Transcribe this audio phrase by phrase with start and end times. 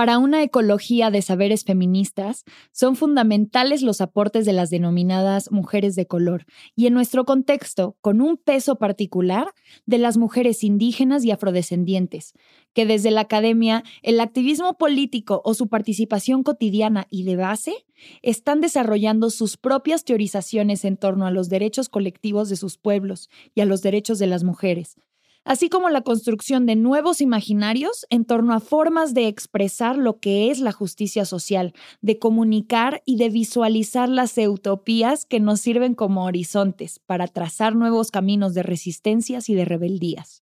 [0.00, 6.06] Para una ecología de saberes feministas, son fundamentales los aportes de las denominadas mujeres de
[6.06, 6.46] color.
[6.74, 9.52] Y en nuestro contexto, con un peso particular,
[9.84, 12.32] de las mujeres indígenas y afrodescendientes,
[12.72, 17.74] que desde la academia, el activismo político o su participación cotidiana y de base
[18.22, 23.60] están desarrollando sus propias teorizaciones en torno a los derechos colectivos de sus pueblos y
[23.60, 24.96] a los derechos de las mujeres,
[25.44, 30.50] así como la construcción de nuevos imaginarios en torno a formas de expresar lo que
[30.50, 36.24] es la justicia social, de comunicar y de visualizar las utopías que nos sirven como
[36.24, 40.42] horizontes para trazar nuevos caminos de resistencias y de rebeldías.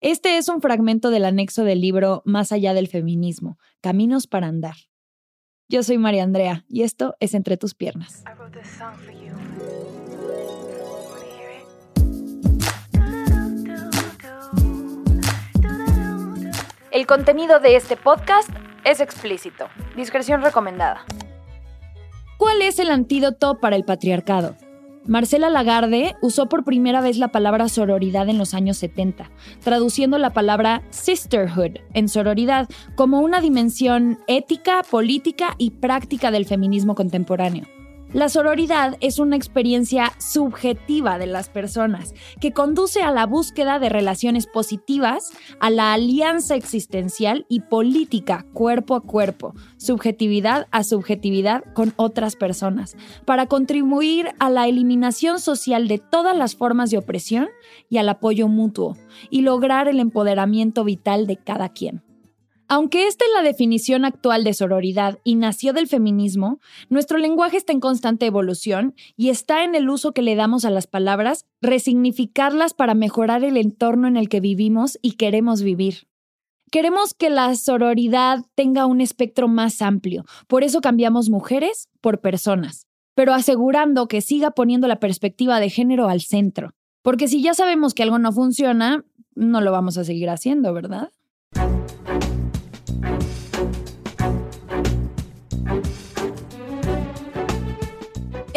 [0.00, 4.76] Este es un fragmento del anexo del libro Más allá del feminismo, Caminos para andar.
[5.68, 8.22] Yo soy María Andrea y esto es Entre tus piernas.
[16.98, 18.50] El contenido de este podcast
[18.82, 19.68] es explícito.
[19.96, 21.04] Discreción recomendada.
[22.38, 24.56] ¿Cuál es el antídoto para el patriarcado?
[25.06, 29.30] Marcela Lagarde usó por primera vez la palabra sororidad en los años 70,
[29.62, 36.96] traduciendo la palabra sisterhood en sororidad como una dimensión ética, política y práctica del feminismo
[36.96, 37.77] contemporáneo.
[38.14, 43.90] La sororidad es una experiencia subjetiva de las personas que conduce a la búsqueda de
[43.90, 51.92] relaciones positivas, a la alianza existencial y política cuerpo a cuerpo, subjetividad a subjetividad con
[51.96, 57.48] otras personas, para contribuir a la eliminación social de todas las formas de opresión
[57.90, 58.96] y al apoyo mutuo,
[59.28, 62.07] y lograr el empoderamiento vital de cada quien.
[62.70, 67.72] Aunque esta es la definición actual de sororidad y nació del feminismo, nuestro lenguaje está
[67.72, 72.74] en constante evolución y está en el uso que le damos a las palabras, resignificarlas
[72.74, 76.08] para mejorar el entorno en el que vivimos y queremos vivir.
[76.70, 82.86] Queremos que la sororidad tenga un espectro más amplio, por eso cambiamos mujeres por personas,
[83.14, 86.74] pero asegurando que siga poniendo la perspectiva de género al centro.
[87.00, 91.10] Porque si ya sabemos que algo no funciona, no lo vamos a seguir haciendo, ¿verdad?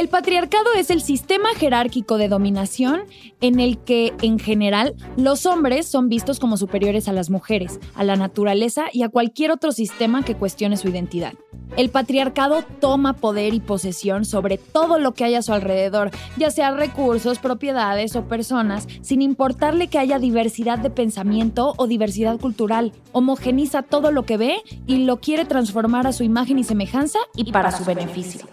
[0.02, 3.04] El patriarcado es el sistema jerárquico de dominación
[3.40, 8.04] en el que, en general, los hombres son vistos como superiores a las mujeres, a
[8.04, 11.34] la naturaleza y a cualquier otro sistema que cuestione su identidad.
[11.78, 16.50] El patriarcado toma poder y posesión sobre todo lo que hay a su alrededor, ya
[16.50, 22.92] sea recursos, propiedades o personas, sin importarle que haya diversidad de pensamiento o diversidad cultural.
[23.12, 27.52] Homogeniza todo lo que ve y lo quiere transformar a su imagen y semejanza y,
[27.52, 28.48] para, su, beneficio.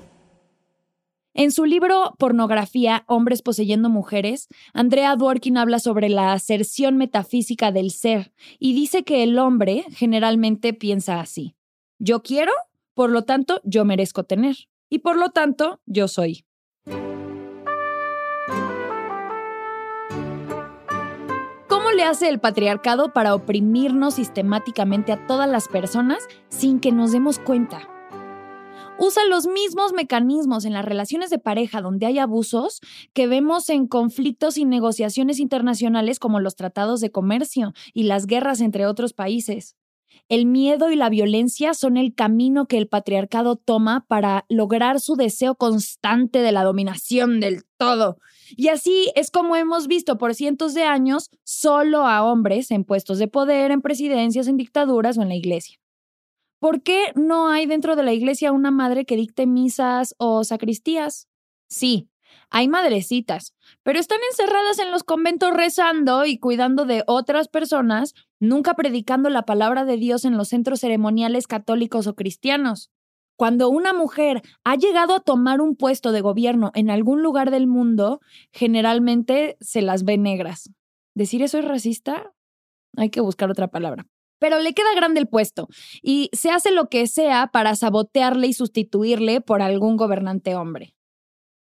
[1.39, 7.93] En su libro Pornografía, Hombres poseyendo mujeres, Andrea Dworkin habla sobre la aserción metafísica del
[7.93, 11.55] ser y dice que el hombre generalmente piensa así.
[12.01, 12.51] Yo quiero,
[12.93, 14.57] por lo tanto, yo merezco tener.
[14.91, 16.45] Y por lo tanto, yo soy.
[21.69, 27.13] ¿Cómo le hace el patriarcado para oprimirnos sistemáticamente a todas las personas sin que nos
[27.13, 27.89] demos cuenta?
[28.99, 32.81] Usa los mismos mecanismos en las relaciones de pareja donde hay abusos
[33.13, 38.61] que vemos en conflictos y negociaciones internacionales como los tratados de comercio y las guerras
[38.61, 39.77] entre otros países.
[40.29, 45.17] El miedo y la violencia son el camino que el patriarcado toma para lograr su
[45.17, 48.19] deseo constante de la dominación del todo.
[48.57, 53.19] Y así es como hemos visto por cientos de años solo a hombres en puestos
[53.19, 55.79] de poder, en presidencias, en dictaduras o en la iglesia.
[56.61, 61.29] ¿Por qué no hay dentro de la iglesia una madre que dicte misas o sacristías?
[61.69, 62.09] Sí,
[62.51, 63.55] hay madrecitas,
[63.85, 69.43] pero están encerradas en los conventos rezando y cuidando de otras personas, nunca predicando la
[69.43, 72.91] palabra de Dios en los centros ceremoniales católicos o cristianos.
[73.37, 77.69] Cuando una mujer ha llegado a tomar un puesto de gobierno en algún lugar del
[77.69, 78.21] mundo,
[78.51, 80.73] generalmente se las ve negras.
[81.15, 82.33] ¿Decir eso es racista?
[82.97, 84.07] Hay que buscar otra palabra
[84.39, 85.69] pero le queda grande el puesto
[86.03, 90.95] y se hace lo que sea para sabotearle y sustituirle por algún gobernante hombre.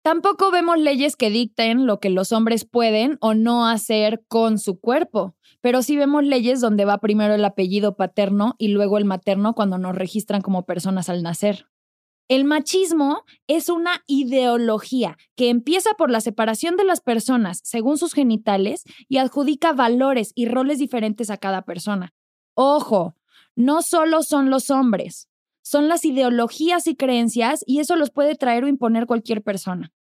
[0.03, 4.81] Tampoco vemos leyes que dicten lo que los hombres pueden o no hacer con su
[4.81, 9.55] cuerpo, pero sí vemos leyes donde va primero el apellido paterno y luego el materno
[9.55, 11.67] cuando nos registran como personas al nacer.
[12.31, 18.15] El machismo es una ideología que empieza por la separación de las personas según sus
[18.15, 22.15] genitales y adjudica valores y roles diferentes a cada persona.
[22.63, 23.15] Ojo,
[23.57, 25.31] no solo son los hombres,
[25.63, 29.95] son las ideologías y creencias y eso los puede traer o imponer cualquier persona.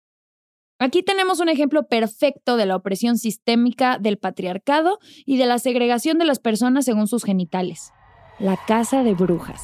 [0.77, 6.17] Aquí tenemos un ejemplo perfecto de la opresión sistémica del patriarcado y de la segregación
[6.17, 7.93] de las personas según sus genitales.
[8.39, 9.61] La casa de brujas.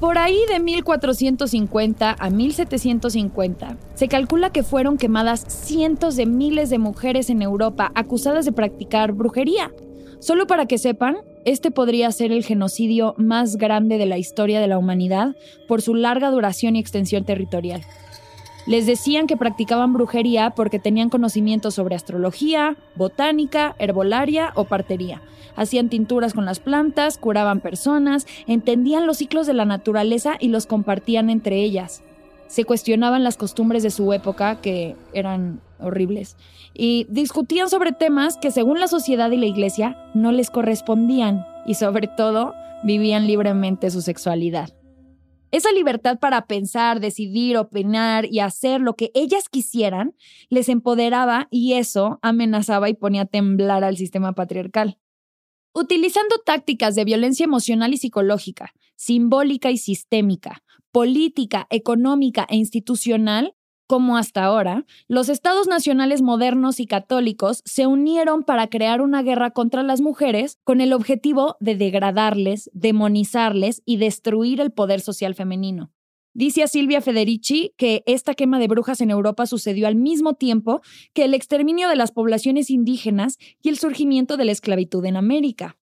[0.00, 6.76] Por ahí de 1450 a 1750, se calcula que fueron quemadas cientos de miles de
[6.76, 9.70] mujeres en Europa acusadas de practicar brujería.
[10.24, 14.68] Solo para que sepan, este podría ser el genocidio más grande de la historia de
[14.68, 15.36] la humanidad
[15.68, 17.82] por su larga duración y extensión territorial.
[18.66, 25.20] Les decían que practicaban brujería porque tenían conocimientos sobre astrología, botánica, herbolaria o partería.
[25.56, 30.64] Hacían tinturas con las plantas, curaban personas, entendían los ciclos de la naturaleza y los
[30.64, 32.02] compartían entre ellas.
[32.46, 36.36] Se cuestionaban las costumbres de su época, que eran horribles,
[36.74, 41.74] y discutían sobre temas que según la sociedad y la iglesia no les correspondían, y
[41.74, 44.70] sobre todo vivían libremente su sexualidad.
[45.54, 50.16] Esa libertad para pensar, decidir, opinar y hacer lo que ellas quisieran
[50.50, 54.98] les empoderaba y eso amenazaba y ponía a temblar al sistema patriarcal.
[55.72, 63.54] Utilizando tácticas de violencia emocional y psicológica, simbólica y sistémica, política, económica e institucional,
[63.94, 69.52] como hasta ahora, los estados nacionales modernos y católicos se unieron para crear una guerra
[69.52, 75.92] contra las mujeres con el objetivo de degradarles, demonizarles y destruir el poder social femenino.
[76.32, 80.80] Dice Silvia Federici que esta quema de brujas en Europa sucedió al mismo tiempo
[81.12, 85.78] que el exterminio de las poblaciones indígenas y el surgimiento de la esclavitud en América.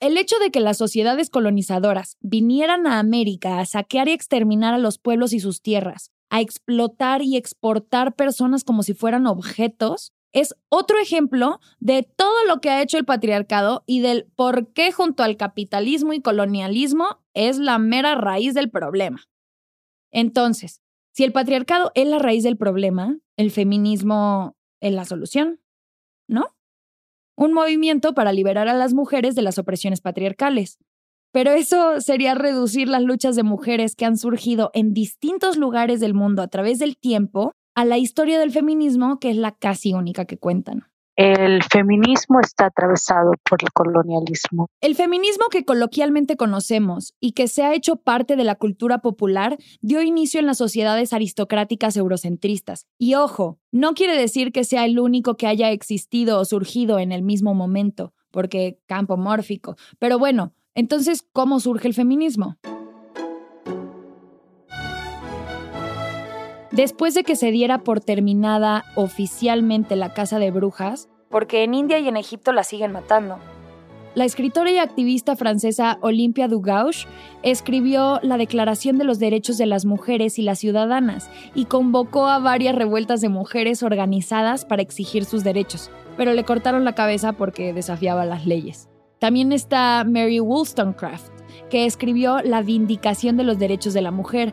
[0.00, 4.78] El hecho de que las sociedades colonizadoras vinieran a América a saquear y exterminar a
[4.78, 10.56] los pueblos y sus tierras, a explotar y exportar personas como si fueran objetos, es
[10.68, 15.22] otro ejemplo de todo lo que ha hecho el patriarcado y del por qué junto
[15.22, 19.22] al capitalismo y colonialismo es la mera raíz del problema.
[20.10, 20.82] Entonces,
[21.12, 25.60] si el patriarcado es la raíz del problema, el feminismo es la solución,
[26.26, 26.56] ¿no?
[27.36, 30.80] Un movimiento para liberar a las mujeres de las opresiones patriarcales,
[31.34, 36.14] pero eso sería reducir las luchas de mujeres que han surgido en distintos lugares del
[36.14, 40.26] mundo a través del tiempo a la historia del feminismo, que es la casi única
[40.26, 40.84] que cuentan.
[41.16, 44.68] El feminismo está atravesado por el colonialismo.
[44.80, 49.58] El feminismo que coloquialmente conocemos y que se ha hecho parte de la cultura popular
[49.80, 52.86] dio inicio en las sociedades aristocráticas eurocentristas.
[52.96, 57.10] Y ojo, no quiere decir que sea el único que haya existido o surgido en
[57.10, 59.74] el mismo momento, porque campo mórfico.
[59.98, 62.56] Pero bueno, entonces, ¿cómo surge el feminismo?
[66.72, 72.00] Después de que se diera por terminada oficialmente la caza de brujas, porque en India
[72.00, 73.38] y en Egipto la siguen matando,
[74.14, 77.08] la escritora y activista francesa Olympia Dugauche
[77.42, 82.38] escribió la Declaración de los Derechos de las Mujeres y las Ciudadanas y convocó a
[82.38, 87.72] varias revueltas de mujeres organizadas para exigir sus derechos, pero le cortaron la cabeza porque
[87.72, 88.88] desafiaba las leyes.
[89.24, 91.32] También está Mary Wollstonecraft,
[91.70, 94.52] que escribió La Vindicación de los Derechos de la Mujer,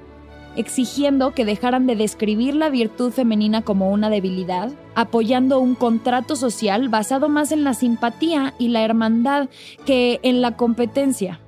[0.55, 6.87] exigiendo que dejaran de describir la virtud femenina como una debilidad, apoyando un contrato social
[6.87, 9.49] basado más en la simpatía y la hermandad
[9.85, 11.41] que en la competencia.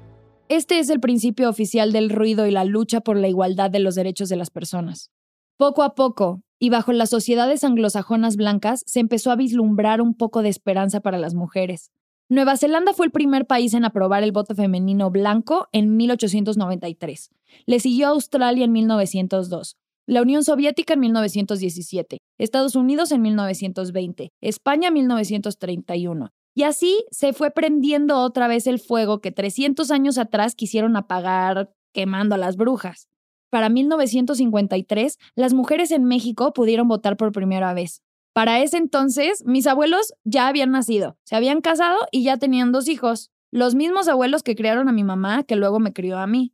[0.50, 3.96] Este es el principio oficial del ruido y la lucha por la igualdad de los
[3.96, 5.12] derechos de las personas.
[5.56, 10.42] Poco a poco, y bajo las sociedades anglosajonas blancas, se empezó a vislumbrar un poco
[10.42, 11.90] de esperanza para las mujeres.
[12.33, 17.30] Nueva Zelanda fue el primer país en aprobar el voto femenino blanco en 1893.
[17.67, 19.77] Le siguió Australia en 1902,
[20.08, 26.31] la Unión Soviética en 1917, Estados Unidos en 1920, España en 1931.
[26.55, 31.69] Y así se fue prendiendo otra vez el fuego que 300 años atrás quisieron apagar
[31.93, 33.10] quemando a las brujas.
[33.51, 38.01] Para 1953, las mujeres en México pudieron votar por primera vez.
[38.34, 42.88] Para ese entonces, mis abuelos ya habían nacido, se habían casado y ya tenían dos
[42.88, 46.52] hijos, los mismos abuelos que criaron a mi mamá, que luego me crió a mí.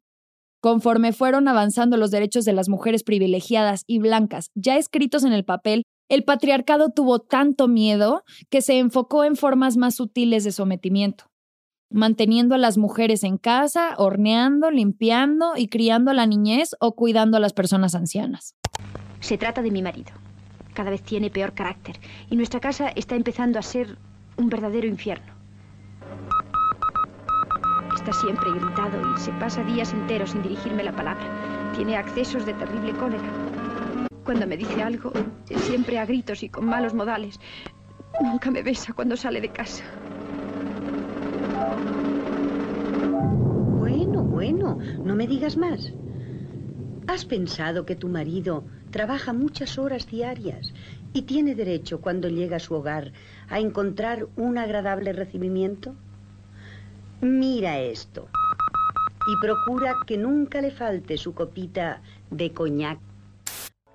[0.60, 5.46] Conforme fueron avanzando los derechos de las mujeres privilegiadas y blancas, ya escritos en el
[5.46, 11.32] papel, el patriarcado tuvo tanto miedo que se enfocó en formas más sutiles de sometimiento,
[11.90, 17.38] manteniendo a las mujeres en casa, horneando, limpiando y criando a la niñez o cuidando
[17.38, 18.58] a las personas ancianas.
[19.22, 20.12] Se trata de mi marido
[20.80, 23.98] cada vez tiene peor carácter y nuestra casa está empezando a ser
[24.38, 25.34] un verdadero infierno.
[27.94, 31.74] Está siempre irritado y se pasa días enteros sin dirigirme la palabra.
[31.76, 33.30] Tiene accesos de terrible cólera.
[34.24, 35.12] Cuando me dice algo,
[35.54, 37.42] siempre a gritos y con malos modales.
[38.22, 39.84] Nunca me besa cuando sale de casa.
[43.80, 45.92] Bueno, bueno, no me digas más.
[47.10, 50.76] ¿Has pensado que tu marido trabaja muchas horas diarias
[51.12, 53.14] y tiene derecho cuando llega a su hogar
[53.50, 55.96] a encontrar un agradable recibimiento?
[57.20, 58.28] Mira esto.
[59.28, 63.00] y procura que nunca le falte su copita de coñac.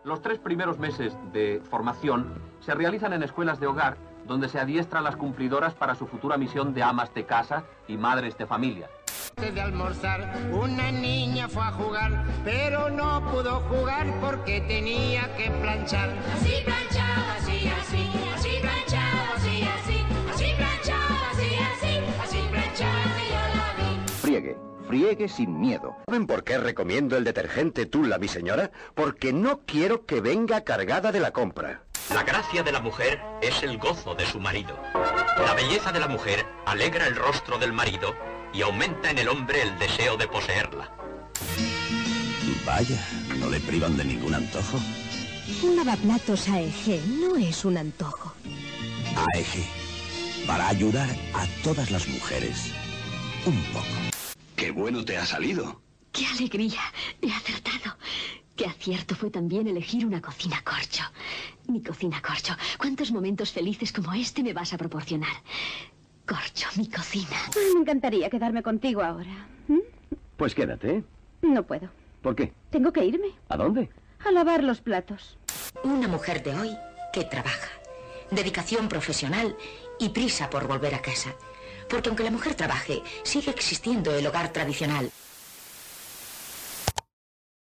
[0.02, 2.26] Los tres primeros meses de formación
[2.61, 6.37] se realizan en escuelas de hogar donde se adiestra a las cumplidoras para su futura
[6.37, 8.88] misión de amas de casa y madres de familia.
[9.37, 16.11] De almorzar, una niña fue a jugar, pero no pudo jugar porque tenía que planchar.
[16.35, 23.29] Así planchaba, así, así, así planchaba, así, así, así planchaba, así, así, así planchaba que
[23.29, 24.09] yo la vi.
[24.21, 25.97] Friegue, friegue sin miedo.
[26.07, 28.71] ¿Saben por qué recomiendo el detergente Tula, mi señora?
[28.95, 31.83] Porque no quiero que venga cargada de la compra.
[32.11, 34.78] La gracia de la mujer es el gozo de su marido.
[35.38, 38.14] La belleza de la mujer alegra el rostro del marido
[38.52, 40.92] y aumenta en el hombre el deseo de poseerla.
[42.66, 43.06] Vaya,
[43.38, 44.78] no le privan de ningún antojo.
[45.62, 48.34] Un lavaplatos AEG no es un antojo.
[49.34, 52.73] AEG, para ayudar a todas las mujeres.
[53.46, 53.87] Un poco.
[54.56, 55.80] ¡Qué bueno te ha salido!
[56.12, 56.80] ¡Qué alegría!
[57.20, 57.96] He acertado.
[58.56, 61.02] Qué acierto fue también elegir una cocina corcho.
[61.66, 62.54] Mi cocina corcho.
[62.78, 65.33] ¿Cuántos momentos felices como este me vas a proporcionar?
[66.26, 67.37] Corcho, mi cocina.
[67.75, 69.47] Me encantaría quedarme contigo ahora.
[69.68, 69.78] ¿Mm?
[70.37, 71.04] Pues quédate.
[71.42, 71.88] No puedo.
[72.23, 72.52] ¿Por qué?
[72.71, 73.90] Tengo que irme ¿A dónde?
[74.25, 75.37] a lavar los platos.
[75.83, 76.71] Una mujer de hoy
[77.12, 77.68] que trabaja.
[78.30, 79.56] Dedicación profesional
[79.99, 81.35] y prisa por volver a casa.
[81.90, 85.11] Porque aunque la mujer trabaje, sigue existiendo el hogar tradicional.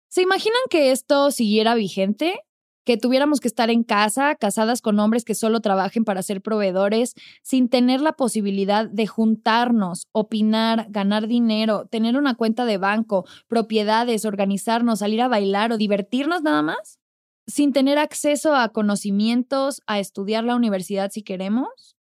[0.10, 2.40] ¿Se imaginan que esto siguiera vigente?
[2.84, 7.14] Que tuviéramos que estar en casa, casadas con hombres que solo trabajen para ser proveedores,
[7.44, 14.26] sin tener la posibilidad de juntarnos, opinar, ganar dinero, tener una cuenta de banco, propiedades,
[14.26, 17.00] organizarnos, salir a bailar o divertirnos nada más?
[17.48, 21.96] Sin tener acceso a conocimientos, a estudiar la universidad si queremos?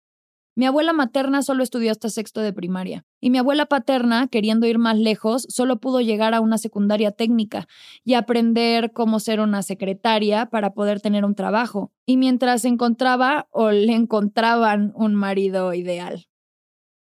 [0.56, 4.78] Mi abuela materna solo estudió hasta sexto de primaria y mi abuela paterna, queriendo ir
[4.78, 7.68] más lejos, solo pudo llegar a una secundaria técnica
[8.04, 11.92] y aprender cómo ser una secretaria para poder tener un trabajo.
[12.04, 16.26] Y mientras encontraba o le encontraban un marido ideal.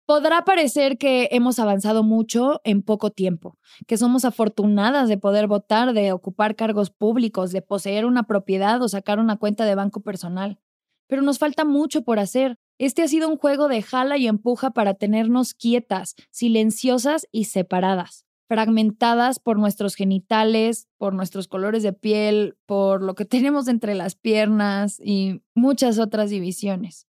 [0.08, 5.94] Podrá parecer que hemos avanzado mucho en poco tiempo, que somos afortunadas de poder votar,
[5.94, 10.60] de ocupar cargos públicos, de poseer una propiedad o sacar una cuenta de banco personal.
[11.08, 12.60] Pero nos falta mucho por hacer.
[12.77, 18.25] Este ha sido un juego de jala y empuja para tenernos quietas, silenciosas y separadas,
[18.50, 24.15] fragmentadas por nuestros genitales, por nuestros colores de piel, por lo que tenemos entre las
[24.15, 27.08] piernas y muchas otras divisiones.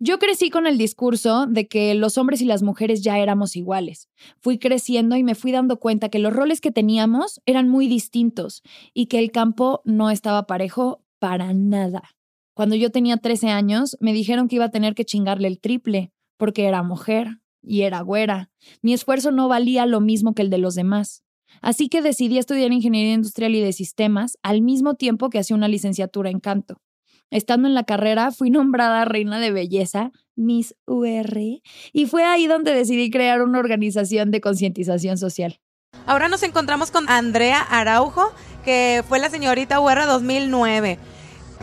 [0.00, 4.08] Yo crecí con el discurso de que los hombres y las mujeres ya éramos iguales.
[4.38, 8.62] Fui creciendo y me fui dando cuenta que los roles que teníamos eran muy distintos
[8.94, 12.17] y que el campo no estaba parejo para nada.
[12.58, 16.10] Cuando yo tenía 13 años, me dijeron que iba a tener que chingarle el triple,
[16.36, 18.50] porque era mujer y era güera.
[18.82, 21.22] Mi esfuerzo no valía lo mismo que el de los demás.
[21.62, 25.68] Así que decidí estudiar ingeniería industrial y de sistemas al mismo tiempo que hacía una
[25.68, 26.82] licenciatura en canto.
[27.30, 31.38] Estando en la carrera, fui nombrada reina de belleza, Miss UR,
[31.92, 35.60] y fue ahí donde decidí crear una organización de concientización social.
[36.06, 38.32] Ahora nos encontramos con Andrea Araujo,
[38.64, 40.98] que fue la señorita UR 2009.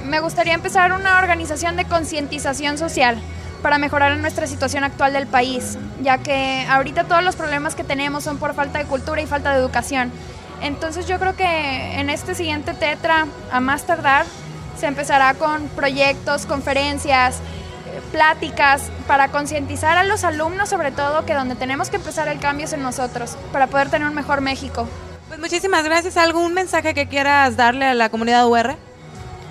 [0.04, 3.18] Me gustaría empezar una organización de concientización social
[3.62, 8.24] para mejorar nuestra situación actual del país, ya que ahorita todos los problemas que tenemos
[8.24, 10.12] son por falta de cultura y falta de educación.
[10.62, 14.26] Entonces yo creo que en este siguiente tetra, a más tardar,
[14.78, 21.34] se empezará con proyectos, conferencias, eh, pláticas para concientizar a los alumnos sobre todo que
[21.34, 24.88] donde tenemos que empezar el cambio es en nosotros, para poder tener un mejor México.
[25.28, 26.18] Pues muchísimas gracias.
[26.18, 28.76] ¿Algún mensaje que quieras darle a la comunidad UR?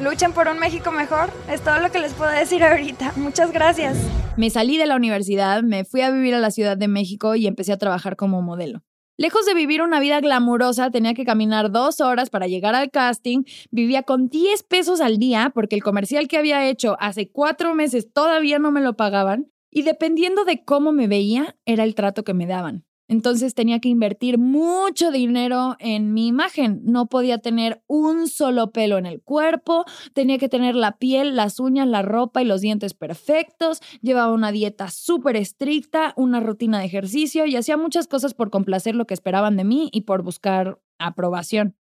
[0.01, 1.31] Luchen por un México mejor.
[1.49, 3.13] Es todo lo que les puedo decir ahorita.
[3.17, 3.97] Muchas gracias.
[4.37, 7.47] Me salí de la universidad, me fui a vivir a la Ciudad de México y
[7.47, 8.83] empecé a trabajar como modelo.
[9.17, 13.45] Lejos de vivir una vida glamurosa, tenía que caminar dos horas para llegar al casting,
[13.71, 18.13] vivía con 10 pesos al día porque el comercial que había hecho hace cuatro meses
[18.13, 22.35] todavía no me lo pagaban y dependiendo de cómo me veía, era el trato que
[22.35, 22.85] me daban.
[23.07, 26.81] Entonces tenía que invertir mucho dinero en mi imagen.
[26.85, 29.85] No podía tener un solo pelo en el cuerpo,
[30.15, 34.53] tenía que tener la piel, las uñas, la ropa y los dientes perfectos, llevaba una
[34.53, 39.15] dieta súper estricta, una rutina de ejercicio y hacía muchas cosas por complacer lo que
[39.15, 41.77] esperaban de mí y por buscar aprobación.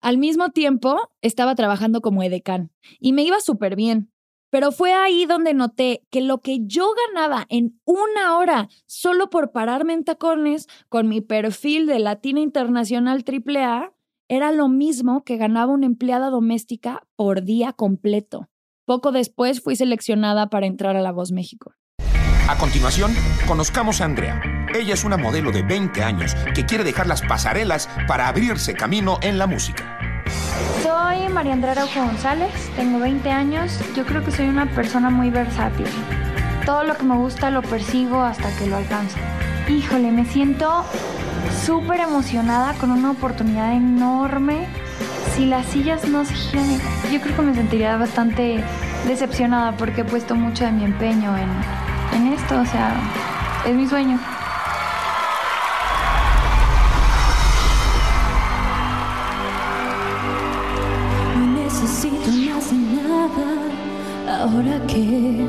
[0.00, 4.13] Al mismo tiempo, estaba trabajando como edecán y me iba súper bien.
[4.54, 9.50] Pero fue ahí donde noté que lo que yo ganaba en una hora solo por
[9.50, 13.92] pararme en tacones con mi perfil de Latina Internacional AAA
[14.28, 18.48] era lo mismo que ganaba una empleada doméstica por día completo.
[18.84, 21.72] Poco después fui seleccionada para entrar a La Voz México.
[22.48, 23.12] A continuación,
[23.48, 24.40] conozcamos a Andrea,
[24.72, 29.18] Ella es una modelo de 20 años que quiere dejar las pasarelas para abrirse camino
[29.20, 30.03] en la música.
[30.82, 33.78] Soy María Andrea Araujo González, tengo 20 años.
[33.96, 35.86] Yo creo que soy una persona muy versátil.
[36.64, 39.16] Todo lo que me gusta lo persigo hasta que lo alcanzo.
[39.68, 40.84] Híjole, me siento
[41.64, 44.66] súper emocionada con una oportunidad enorme.
[45.34, 46.80] Si las sillas no se giran,
[47.12, 48.62] yo creo que me sentiría bastante
[49.06, 51.50] decepcionada porque he puesto mucho de mi empeño en,
[52.16, 52.60] en esto.
[52.60, 52.94] O sea,
[53.66, 54.18] es mi sueño.
[64.44, 65.48] Ahora que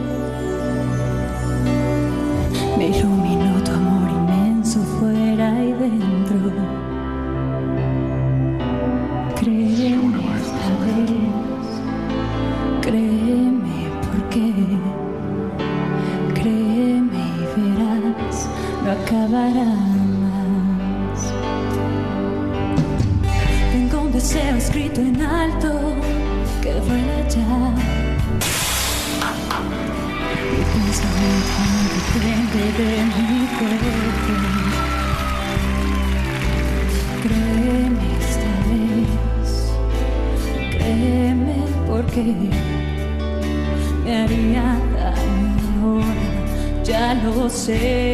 [47.55, 48.04] ya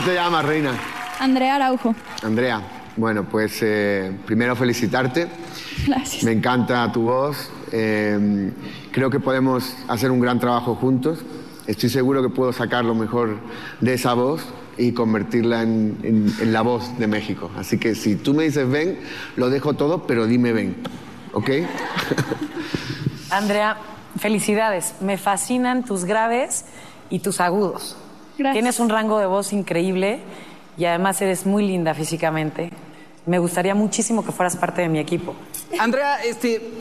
[0.00, 0.72] ¿Cómo te llamas, reina?
[1.18, 1.94] Andrea Araujo.
[2.22, 2.62] Andrea.
[2.96, 5.28] Bueno, pues eh, primero felicitarte.
[5.86, 6.22] Gracias.
[6.24, 7.50] Me encanta tu voz.
[7.70, 8.50] Eh,
[8.92, 11.18] creo que podemos hacer un gran trabajo juntos.
[11.66, 13.40] Estoy seguro que puedo sacar lo mejor
[13.80, 14.42] de esa voz
[14.78, 17.50] y convertirla en, en- en la voz de México.
[17.58, 19.00] Así que si tú me dices ven,
[19.36, 20.76] lo dejo todo, pero dime ven.
[21.34, 21.50] ¿Ok?
[23.28, 23.76] Andrea,
[24.18, 24.94] felicidades.
[25.02, 26.64] Me fascinan tus graves
[27.10, 27.96] y tus agudos.
[28.52, 30.20] Tienes un rango de voz increíble
[30.76, 32.70] y además eres muy linda físicamente.
[33.26, 35.34] Me gustaría muchísimo que fueras parte de mi equipo.
[35.78, 36.72] Andrea, este,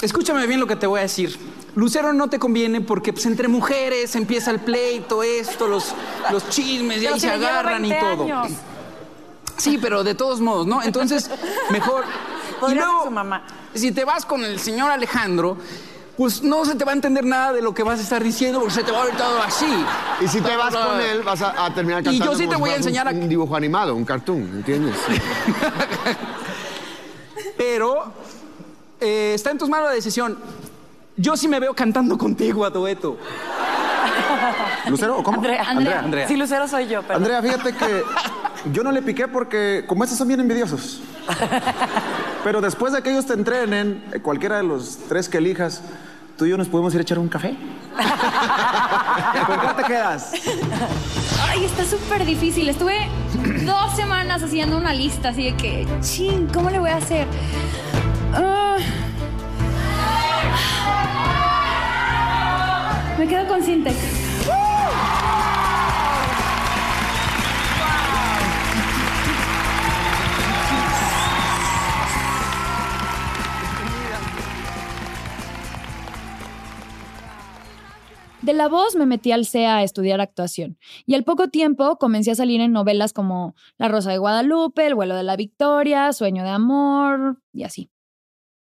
[0.00, 1.36] escúchame bien lo que te voy a decir.
[1.74, 5.94] Lucero no te conviene porque pues, entre mujeres empieza el pleito, esto, los,
[6.30, 8.24] los chismes, y ahí si se agarran y 20 todo.
[8.24, 8.52] años.
[9.56, 10.82] Sí, pero de todos modos, ¿no?
[10.82, 11.30] Entonces,
[11.70, 12.04] mejor.
[12.68, 13.44] y luego, su mamá.
[13.74, 15.58] si te vas con el señor Alejandro,
[16.20, 18.58] pues no se te va a entender nada de lo que vas a estar diciendo
[18.60, 19.64] porque se te va a ver todo así.
[20.20, 22.56] Y si te vas con él, vas a, a terminar Y cantando yo sí te
[22.56, 24.96] voy a fueras un- enseñar a- un dibujo animado, un cartoon, ¿entiendes?
[27.56, 28.12] Pero
[29.00, 30.36] eh, está en tus manos la decisión.
[31.16, 33.16] Yo sí me veo cantando contigo a dueto.
[34.90, 35.38] ¿Lucero o cómo?
[35.38, 35.98] Andrea, Andrea.
[36.00, 36.28] Andrea.
[36.28, 37.14] Sí, Lucero soy yo, pero.
[37.16, 38.02] Andrea, fíjate que
[38.72, 41.00] yo no le piqué porque como estos son bien envidiosos.
[42.44, 45.80] Pero después de que ellos te entrenen, eh, cualquiera de los tres que elijas,
[46.40, 47.54] tú y yo nos podemos ir a echar un café.
[49.46, 50.32] ¿Con cuál te quedas?
[51.46, 52.66] Ay, está súper difícil.
[52.66, 52.96] Estuve
[53.66, 57.26] dos semanas haciendo una lista así de que, ching, ¿cómo le voy a hacer?
[58.32, 58.78] Ah.
[63.18, 64.19] me quedo con Sintex.
[78.50, 82.32] De la voz me metí al CEA a estudiar actuación y al poco tiempo comencé
[82.32, 86.42] a salir en novelas como La Rosa de Guadalupe, El vuelo de la Victoria, Sueño
[86.42, 87.90] de Amor y así.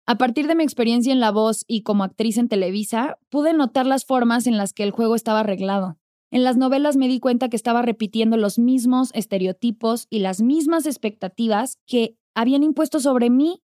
[0.06, 3.88] A partir de mi experiencia en la voz y como actriz en Televisa, pude notar
[3.88, 5.98] las formas en las que el juego estaba arreglado.
[6.30, 10.86] En las novelas me di cuenta que estaba repitiendo los mismos estereotipos y las mismas
[10.86, 13.64] expectativas que habían impuesto sobre mí,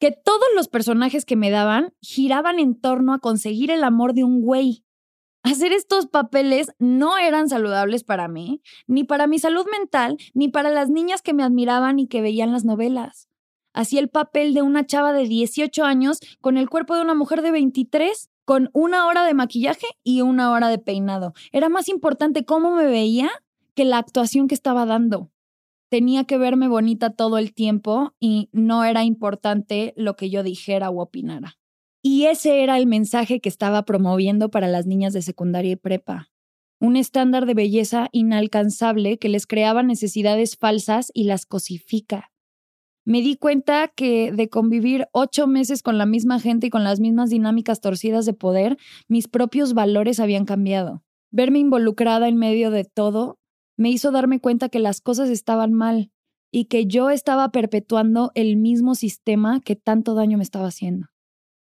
[0.00, 4.24] que todos los personajes que me daban giraban en torno a conseguir el amor de
[4.24, 4.82] un güey.
[5.42, 10.70] Hacer estos papeles no eran saludables para mí, ni para mi salud mental, ni para
[10.70, 13.28] las niñas que me admiraban y que veían las novelas.
[13.72, 17.42] Hacía el papel de una chava de 18 años con el cuerpo de una mujer
[17.42, 21.34] de 23, con una hora de maquillaje y una hora de peinado.
[21.52, 23.30] Era más importante cómo me veía
[23.74, 25.30] que la actuación que estaba dando.
[25.90, 30.90] Tenía que verme bonita todo el tiempo y no era importante lo que yo dijera
[30.90, 31.57] o opinara.
[32.02, 36.30] Y ese era el mensaje que estaba promoviendo para las niñas de secundaria y prepa.
[36.80, 42.30] Un estándar de belleza inalcanzable que les creaba necesidades falsas y las cosifica.
[43.04, 47.00] Me di cuenta que de convivir ocho meses con la misma gente y con las
[47.00, 48.76] mismas dinámicas torcidas de poder,
[49.08, 51.02] mis propios valores habían cambiado.
[51.30, 53.38] Verme involucrada en medio de todo
[53.76, 56.10] me hizo darme cuenta que las cosas estaban mal
[56.52, 61.06] y que yo estaba perpetuando el mismo sistema que tanto daño me estaba haciendo.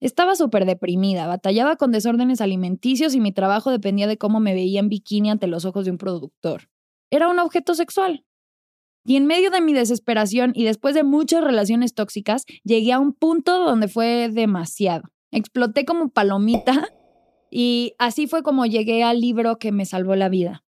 [0.02, 4.80] Estaba súper deprimida, batallaba con desórdenes alimenticios y mi trabajo dependía de cómo me veía
[4.80, 6.68] en bikini ante los ojos de un productor.
[7.12, 8.24] Era un objeto sexual.
[9.04, 13.12] Y en medio de mi desesperación y después de muchas relaciones tóxicas, llegué a un
[13.12, 15.04] punto donde fue demasiado.
[15.30, 16.88] Exploté como palomita
[17.52, 20.64] y así fue como llegué al libro que me salvó la vida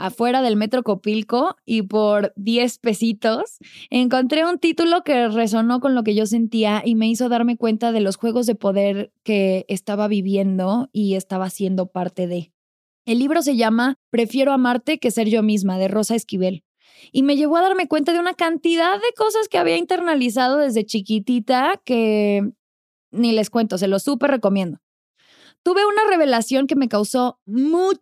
[0.00, 3.58] afuera del Metro Copilco y por 10 pesitos,
[3.90, 7.92] encontré un título que resonó con lo que yo sentía y me hizo darme cuenta
[7.92, 12.52] de los juegos de poder que estaba viviendo y estaba siendo parte de.
[13.06, 16.64] El libro se llama Prefiero amarte que ser yo misma, de Rosa Esquivel.
[17.12, 20.84] Y me llevó a darme cuenta de una cantidad de cosas que había internalizado desde
[20.84, 22.50] chiquitita que
[23.10, 24.78] ni les cuento, se lo súper recomiendo.
[25.62, 28.00] Tuve una revelación que me causó mucho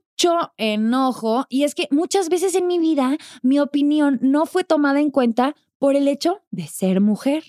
[0.57, 5.11] enojo y es que muchas veces en mi vida mi opinión no fue tomada en
[5.11, 7.45] cuenta por el hecho de ser mujer.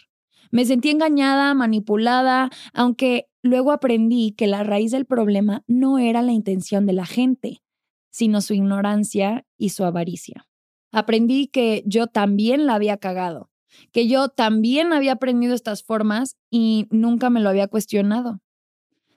[0.52, 6.32] Me sentí engañada, manipulada, aunque luego aprendí que la raíz del problema no era la
[6.32, 7.62] intención de la gente,
[8.10, 10.48] sino su ignorancia y su avaricia.
[10.92, 13.52] Aprendí que yo también la había cagado,
[13.92, 18.42] que yo también había aprendido estas formas y nunca me lo había cuestionado.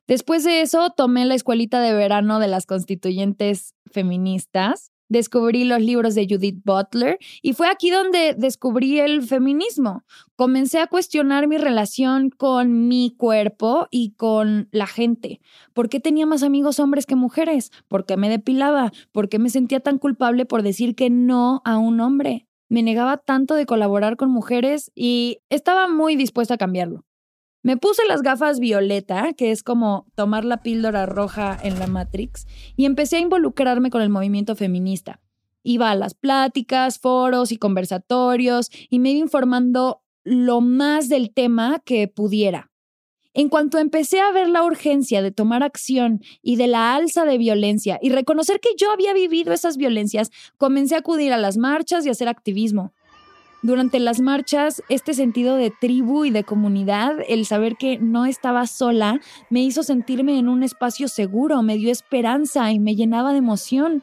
[0.08, 6.14] Después de eso, tomé la escuelita de verano de las constituyentes feministas, descubrí los libros
[6.14, 10.04] de Judith Butler y fue aquí donde descubrí el feminismo.
[10.36, 15.40] Comencé a cuestionar mi relación con mi cuerpo y con la gente.
[15.74, 17.70] ¿Por qué tenía más amigos hombres que mujeres?
[17.88, 18.90] ¿Por qué me depilaba?
[19.12, 22.48] ¿Por qué me sentía tan culpable por decir que no a un hombre?
[22.70, 27.04] Me negaba tanto de colaborar con mujeres y estaba muy dispuesta a cambiarlo.
[27.62, 32.46] Me puse las gafas violeta, que es como tomar la píldora roja en la Matrix,
[32.76, 35.20] y empecé a involucrarme con el movimiento feminista.
[35.62, 41.80] Iba a las pláticas, foros y conversatorios y me iba informando lo más del tema
[41.84, 42.72] que pudiera.
[43.34, 47.38] En cuanto empecé a ver la urgencia de tomar acción y de la alza de
[47.38, 52.04] violencia y reconocer que yo había vivido esas violencias, comencé a acudir a las marchas
[52.04, 52.92] y a hacer activismo.
[53.62, 58.66] Durante las marchas, este sentido de tribu y de comunidad, el saber que no estaba
[58.66, 59.20] sola,
[59.50, 64.02] me hizo sentirme en un espacio seguro, me dio esperanza y me llenaba de emoción.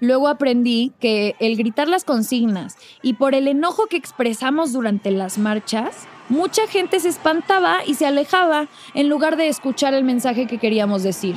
[0.00, 5.38] Luego aprendí que el gritar las consignas y por el enojo que expresamos durante las
[5.38, 10.58] marchas, mucha gente se espantaba y se alejaba en lugar de escuchar el mensaje que
[10.58, 11.34] queríamos decir.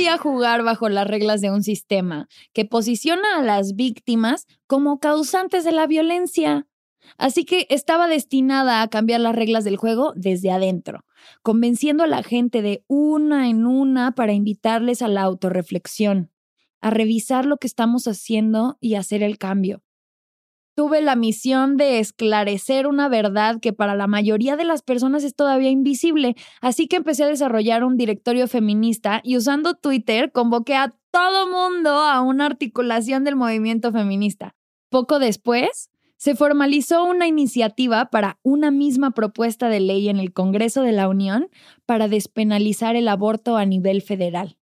[0.00, 5.62] Podía jugar bajo las reglas de un sistema que posiciona a las víctimas como causantes
[5.62, 6.66] de la violencia.
[7.18, 11.04] Así que estaba destinada a cambiar las reglas del juego desde adentro,
[11.42, 16.30] convenciendo a la gente de una en una para invitarles a la autorreflexión,
[16.80, 19.82] a revisar lo que estamos haciendo y hacer el cambio
[20.80, 25.34] tuve la misión de esclarecer una verdad que para la mayoría de las personas es
[25.34, 30.94] todavía invisible, así que empecé a desarrollar un directorio feminista y usando Twitter convoqué a
[31.10, 34.56] todo mundo a una articulación del movimiento feminista.
[34.88, 40.80] Poco después, se formalizó una iniciativa para una misma propuesta de ley en el Congreso
[40.80, 41.50] de la Unión
[41.84, 44.56] para despenalizar el aborto a nivel federal.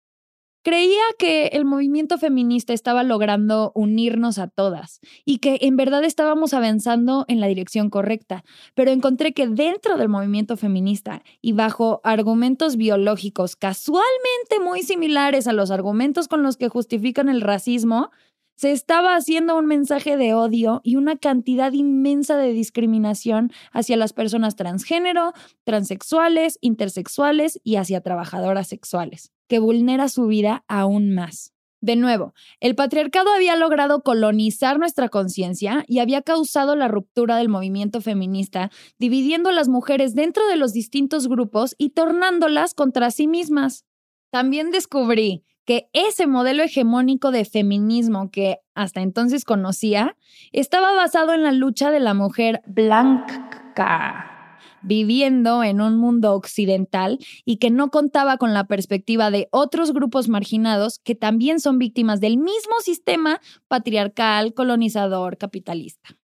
[0.68, 6.54] Creía que el movimiento feminista estaba logrando unirnos a todas y que en verdad estábamos
[6.54, 8.44] avanzando en la dirección correcta,
[8.76, 15.54] pero encontré que dentro del movimiento feminista y bajo argumentos biológicos casualmente muy similares a
[15.54, 18.12] los argumentos con los que justifican el racismo,
[18.58, 24.12] se estaba haciendo un mensaje de odio y una cantidad inmensa de discriminación hacia las
[24.12, 25.32] personas transgénero,
[25.64, 31.54] transexuales, intersexuales y hacia trabajadoras sexuales que vulnera su vida aún más.
[31.80, 37.50] De nuevo, el patriarcado había logrado colonizar nuestra conciencia y había causado la ruptura del
[37.50, 43.28] movimiento feminista, dividiendo a las mujeres dentro de los distintos grupos y tornándolas contra sí
[43.28, 43.86] mismas.
[44.32, 50.16] También descubrí que ese modelo hegemónico de feminismo que hasta entonces conocía
[50.54, 54.37] estaba basado en la lucha de la mujer blanca
[54.82, 60.30] viviendo en un mundo occidental y que no contaba con la perspectiva de otros grupos
[60.30, 66.18] marginados que también son víctimas del mismo sistema patriarcal, colonizador, capitalista.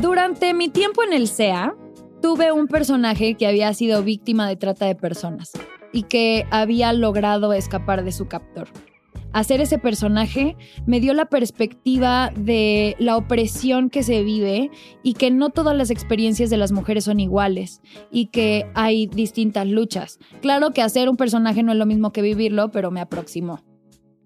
[0.00, 1.74] Durante mi tiempo en el CEA,
[2.22, 5.52] tuve un personaje que había sido víctima de trata de personas
[5.92, 8.68] y que había logrado escapar de su captor.
[9.32, 14.70] Hacer ese personaje me dio la perspectiva de la opresión que se vive
[15.02, 19.66] y que no todas las experiencias de las mujeres son iguales y que hay distintas
[19.66, 20.18] luchas.
[20.40, 23.62] Claro que hacer un personaje no es lo mismo que vivirlo, pero me aproximó.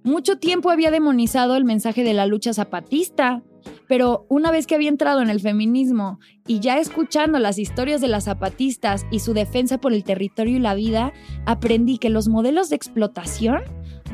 [0.04, 3.42] Mucho tiempo había demonizado el mensaje de la lucha zapatista,
[3.86, 8.08] pero una vez que había entrado en el feminismo y ya escuchando las historias de
[8.08, 11.12] las zapatistas y su defensa por el territorio y la vida,
[11.46, 13.62] aprendí que los modelos de explotación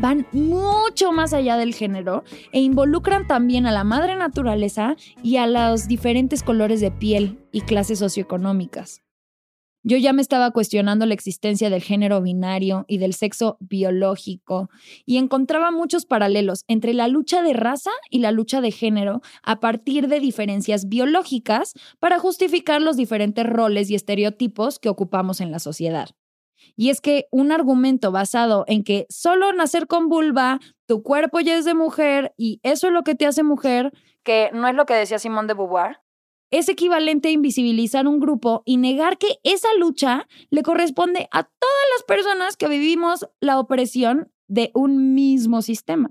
[0.01, 5.47] van mucho más allá del género e involucran también a la madre naturaleza y a
[5.47, 9.03] los diferentes colores de piel y clases socioeconómicas.
[9.85, 14.69] Yo ya me estaba cuestionando la existencia del género binario y del sexo biológico
[15.07, 19.61] y encontraba muchos paralelos entre la lucha de raza y la lucha de género a
[19.61, 25.61] partir de diferencias biológicas para justificar los diferentes roles y estereotipos que ocupamos en la
[25.61, 26.11] sociedad.
[26.77, 31.57] Y es que un argumento basado en que solo nacer con vulva, tu cuerpo ya
[31.57, 33.93] es de mujer y eso es lo que te hace mujer,
[34.23, 35.99] que no es lo que decía Simón de Beauvoir,
[36.51, 41.85] es equivalente a invisibilizar un grupo y negar que esa lucha le corresponde a todas
[41.95, 46.11] las personas que vivimos la opresión de un mismo sistema.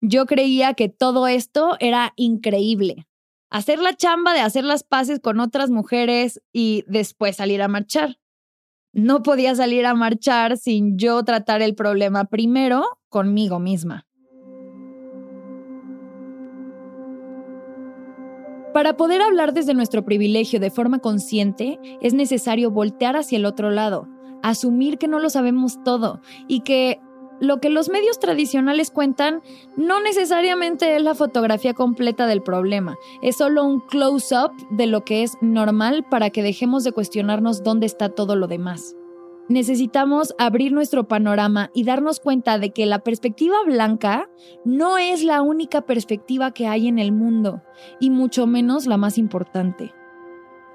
[0.00, 3.06] Yo creía que todo esto era increíble.
[3.50, 8.18] Hacer la chamba de hacer las paces con otras mujeres y después salir a marchar.
[8.92, 14.06] No podía salir a marchar sin yo tratar el problema primero conmigo misma.
[18.72, 23.70] Para poder hablar desde nuestro privilegio de forma consciente, es necesario voltear hacia el otro
[23.70, 24.08] lado,
[24.42, 27.00] asumir que no lo sabemos todo y que
[27.40, 29.42] lo que los medios tradicionales cuentan
[29.76, 35.22] no necesariamente es la fotografía completa del problema, es solo un close-up de lo que
[35.22, 38.94] es normal para que dejemos de cuestionarnos dónde está todo lo demás.
[39.48, 44.28] Necesitamos abrir nuestro panorama y darnos cuenta de que la perspectiva blanca
[44.66, 47.62] no es la única perspectiva que hay en el mundo,
[47.98, 49.94] y mucho menos la más importante.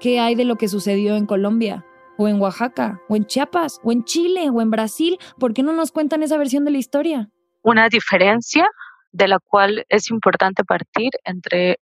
[0.00, 1.86] ¿Qué hay de lo que sucedió en Colombia?
[2.18, 5.18] O en Oaxaca, o en Chiapas, o en Chile, o en Brasil.
[5.38, 7.30] ¿Por qué no nos cuentan esa versión de la historia?
[7.62, 8.68] Una diferencia
[9.12, 11.78] de la cual es importante partir entre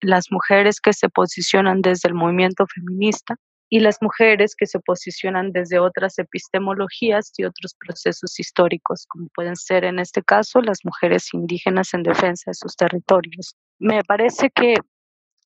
[0.00, 3.36] las mujeres que se posicionan desde el movimiento feminista
[3.68, 9.54] y las mujeres que se posicionan desde otras epistemologías y otros procesos históricos, como pueden
[9.56, 13.54] ser en este caso las mujeres indígenas en defensa de sus territorios.
[13.78, 14.74] Me parece que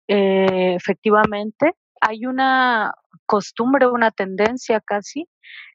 [0.09, 1.75] eh, efectivamente
[2.07, 2.95] hay una
[3.27, 5.29] costumbre, una tendencia casi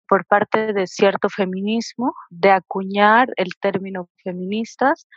[0.08, 5.08] por parte de cierto feminismo de acuñar el término feministas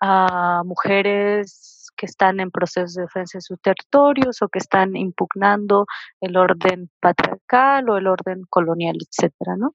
[0.00, 5.86] a mujeres que están en procesos de defensa de sus territorios o que están impugnando
[6.20, 9.72] el orden patriarcal o el orden colonial, etcétera, ¿no?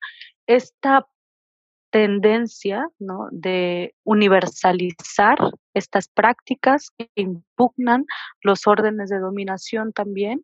[0.47, 1.05] Esta
[1.93, 3.27] tendencia ¿no?
[3.31, 5.37] de universalizar
[5.75, 8.05] estas prácticas que impugnan
[8.41, 10.43] los órdenes de dominación también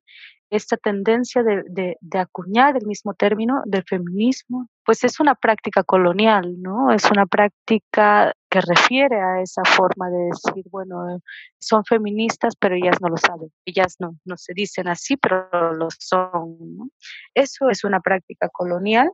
[0.50, 6.92] esta tendencia de, acuñar el mismo término del feminismo, pues es una práctica colonial, ¿no?
[6.92, 11.22] Es una práctica que refiere a esa forma de decir, bueno,
[11.60, 15.88] son feministas, pero ellas no lo saben, ellas no, no se dicen así, pero lo
[15.98, 16.90] son, ¿no?
[17.34, 19.10] Eso es una práctica colonial.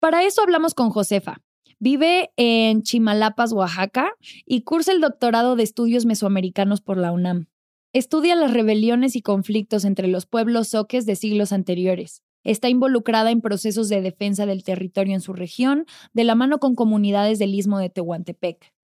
[0.00, 1.38] Para eso hablamos con Josefa.
[1.80, 4.12] Vive en Chimalapas, Oaxaca,
[4.46, 7.46] y cursa el doctorado de estudios mesoamericanos por la UNAM.
[7.94, 12.22] Estudia las rebeliones y conflictos entre los pueblos soques de siglos anteriores.
[12.44, 16.74] Está involucrada en procesos de defensa del territorio en su región, de la mano con
[16.74, 18.74] comunidades del istmo de Tehuantepec.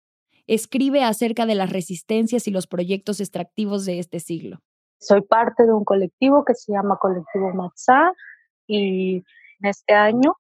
[0.47, 4.61] Escribe acerca de las resistencias y los proyectos extractivos de este siglo.
[5.01, 8.11] Soy parte de un colectivo que se llama Colectivo Matzá
[8.67, 10.35] y en este año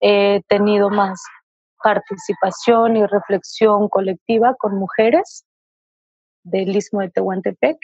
[0.00, 1.20] he tenido más
[1.82, 5.44] participación y reflexión colectiva con mujeres
[6.42, 7.78] del istmo de Tehuantepec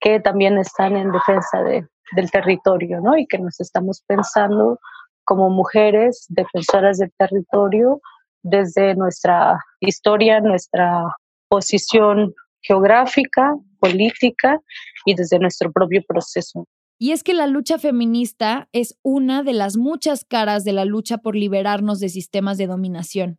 [0.00, 3.16] que también están en defensa de, del territorio, ¿no?
[3.16, 4.78] Y que nos estamos pensando
[5.24, 8.00] como mujeres defensoras del territorio
[8.42, 11.04] desde nuestra historia, nuestra
[11.48, 14.60] posición geográfica, política
[15.04, 16.66] y desde nuestro propio proceso.
[16.98, 21.18] Y es que la lucha feminista es una de las muchas caras de la lucha
[21.18, 23.38] por liberarnos de sistemas de dominación.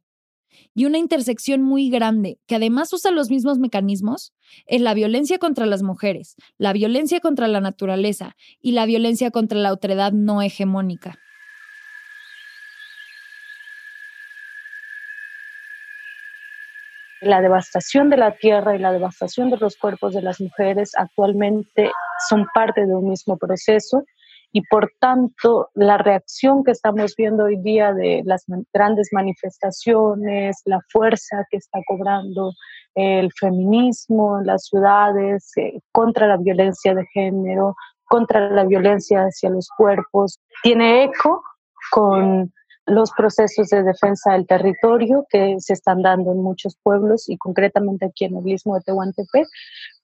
[0.74, 4.34] Y una intersección muy grande, que además usa los mismos mecanismos,
[4.66, 9.58] es la violencia contra las mujeres, la violencia contra la naturaleza y la violencia contra
[9.58, 11.20] la autoridad no hegemónica.
[17.22, 21.90] La devastación de la tierra y la devastación de los cuerpos de las mujeres actualmente
[22.30, 24.04] son parte de un mismo proceso
[24.58, 28.44] y por tanto la reacción que estamos viendo hoy día de las
[28.74, 32.54] grandes manifestaciones, la fuerza que está cobrando
[32.96, 39.52] el feminismo en las ciudades eh, contra la violencia de género, contra la violencia hacia
[39.52, 41.44] los cuerpos, tiene eco
[41.92, 42.52] con
[42.88, 48.08] los procesos de defensa del territorio que se están dando en muchos pueblos y concretamente
[48.08, 49.46] aquí en el istmo de Tehuantepec,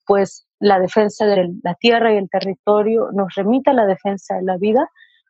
[0.05, 4.43] pues la defensa de la tierra y el territorio nos remite a la defensa de
[4.43, 4.87] la vida,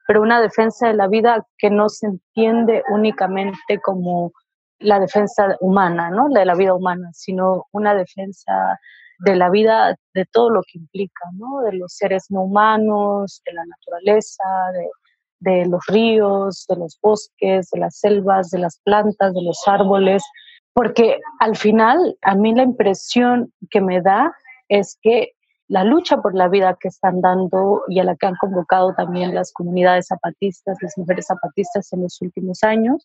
[0.08, 4.32] pero una defensa de la vida que no se entiende únicamente como
[4.78, 6.30] la defensa humana, ¿no?
[6.30, 8.80] de la vida humana, sino una defensa
[9.19, 11.62] de la vida, de todo lo que implica, ¿no?
[11.62, 14.43] de los seres no humanos, de la naturaleza,
[14.74, 14.88] de,
[15.39, 20.24] de los ríos, de los bosques, de las selvas, de las plantas, de los árboles,
[20.74, 24.32] porque al final a mí la impresión que me da
[24.67, 25.34] es que
[25.67, 29.34] la lucha por la vida que están dando y a la que han convocado también
[29.34, 33.04] las comunidades zapatistas, las mujeres zapatistas en los últimos años,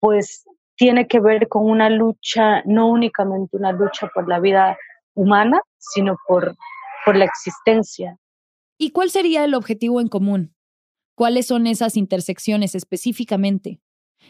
[0.00, 0.44] pues
[0.76, 4.76] tiene que ver con una lucha, no únicamente una lucha por la vida
[5.14, 6.56] humana, sino por,
[7.04, 8.18] por la existencia.
[8.78, 10.54] ¿Y cuál sería el objetivo en común?
[11.14, 13.80] ¿Cuáles son esas intersecciones específicamente?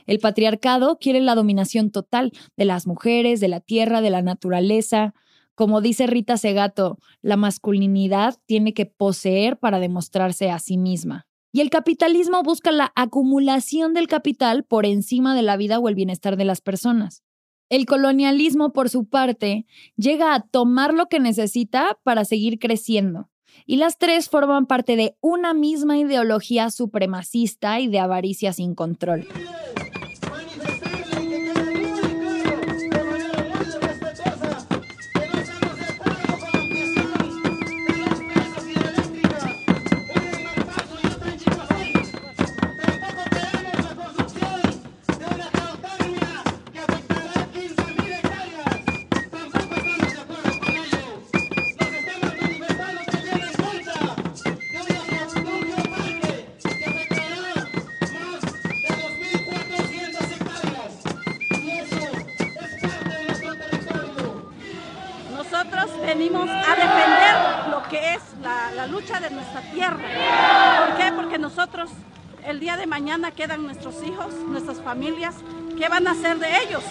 [0.06, 5.14] El patriarcado quiere la dominación total de las mujeres, de la tierra, de la naturaleza,
[5.54, 11.26] como dice Rita Segato, la masculinidad tiene que poseer para demostrarse a sí misma.
[11.52, 15.94] Y el capitalismo busca la acumulación del capital por encima de la vida o el
[15.94, 17.22] bienestar de las personas.
[17.68, 19.64] El colonialismo, por su parte,
[19.96, 23.30] llega a tomar lo que necesita para seguir creciendo.
[23.66, 29.28] Y las tres forman parte de una misma ideología supremacista y de avaricia sin control.
[73.84, 75.34] Nuestros hijos, nuestras familias.
[75.78, 76.82] ¿Qué van a hacer de ellos?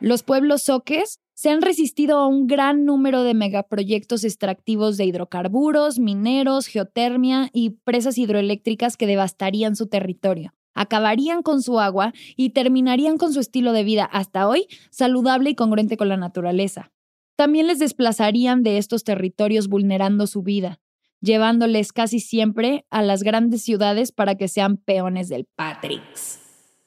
[0.00, 5.98] Los pueblos soques se han resistido a un gran número de megaproyectos extractivos de hidrocarburos,
[5.98, 13.18] mineros, geotermia y presas hidroeléctricas que devastarían su territorio, acabarían con su agua y terminarían
[13.18, 16.92] con su estilo de vida hasta hoy saludable y congruente con la naturaleza.
[17.36, 20.80] También les desplazarían de estos territorios vulnerando su vida,
[21.20, 26.40] llevándoles casi siempre a las grandes ciudades para que sean peones del Patrix,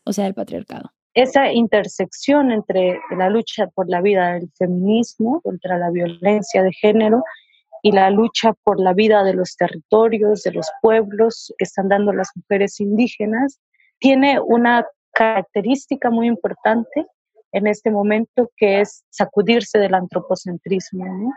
[0.06, 5.78] o sea, del patriarcado esa intersección entre la lucha por la vida del feminismo contra
[5.78, 7.24] la violencia de género
[7.84, 12.14] y la lucha por la vida de los territorios, de los pueblos que están dando
[12.14, 13.60] las mujeres indígenas,
[14.00, 17.06] tiene una característica muy importante
[17.52, 21.32] en este momento que es sacudirse del antropocentrismo ¿no?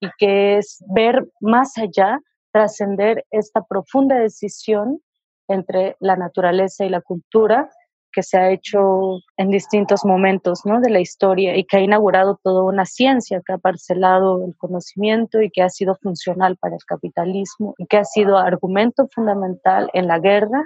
[0.00, 2.18] y que es ver más allá,
[2.52, 5.00] trascender esta profunda decisión
[5.48, 7.68] entre la naturaleza y la cultura
[8.12, 10.80] que se ha hecho en distintos momentos ¿no?
[10.80, 15.40] de la historia y que ha inaugurado toda una ciencia que ha parcelado el conocimiento
[15.40, 20.06] y que ha sido funcional para el capitalismo y que ha sido argumento fundamental en
[20.06, 20.62] la guerra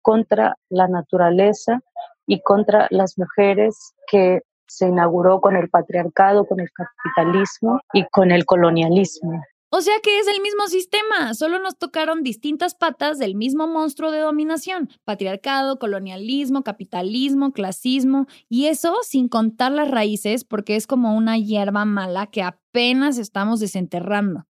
[0.00, 1.80] contra la naturaleza
[2.26, 8.30] y contra las mujeres que se inauguró con el patriarcado, con el capitalismo y con
[8.32, 9.42] el colonialismo.
[9.68, 14.12] O sea que es el mismo sistema, solo nos tocaron distintas patas del mismo monstruo
[14.12, 21.16] de dominación, patriarcado, colonialismo, capitalismo, clasismo, y eso sin contar las raíces porque es como
[21.16, 24.46] una hierba mala que apenas estamos desenterrando.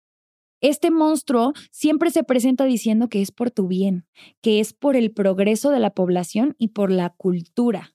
[0.61, 4.07] Este monstruo siempre se presenta diciendo que es por tu bien,
[4.41, 7.93] que es por el progreso de la población y por la cultura.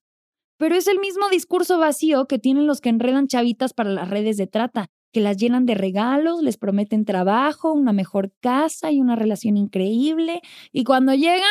[0.58, 4.36] Pero es el mismo discurso vacío que tienen los que enredan chavitas para las redes
[4.36, 4.90] de trata.
[5.12, 10.42] Que las llenan de regalos, les prometen trabajo, una mejor casa y una relación increíble,
[10.72, 11.44] y cuando llegan,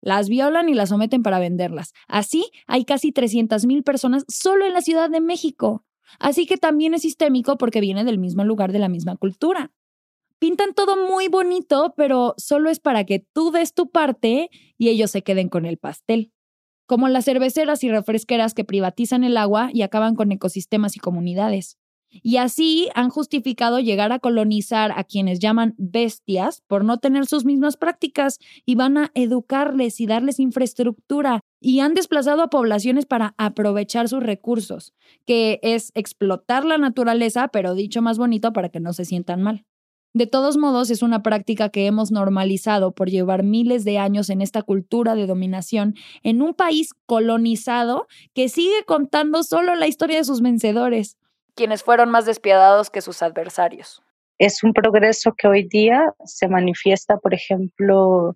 [0.00, 1.94] las violan y las someten para venderlas.
[2.08, 5.84] Así hay casi 300 mil personas solo en la Ciudad de México.
[6.18, 9.72] Así que también es sistémico porque viene del mismo lugar de la misma cultura.
[10.38, 15.10] Pintan todo muy bonito, pero solo es para que tú des tu parte y ellos
[15.10, 16.32] se queden con el pastel.
[16.86, 21.78] Como las cerveceras y refresqueras que privatizan el agua y acaban con ecosistemas y comunidades.
[22.22, 27.44] Y así han justificado llegar a colonizar a quienes llaman bestias por no tener sus
[27.44, 33.34] mismas prácticas y van a educarles y darles infraestructura y han desplazado a poblaciones para
[33.38, 34.92] aprovechar sus recursos,
[35.26, 39.64] que es explotar la naturaleza, pero dicho más bonito para que no se sientan mal.
[40.16, 44.42] De todos modos, es una práctica que hemos normalizado por llevar miles de años en
[44.42, 50.24] esta cultura de dominación en un país colonizado que sigue contando solo la historia de
[50.24, 51.16] sus vencedores,
[51.54, 54.02] quienes fueron más despiadados que sus adversarios.
[54.38, 58.34] Es un progreso que hoy día se manifiesta, por ejemplo,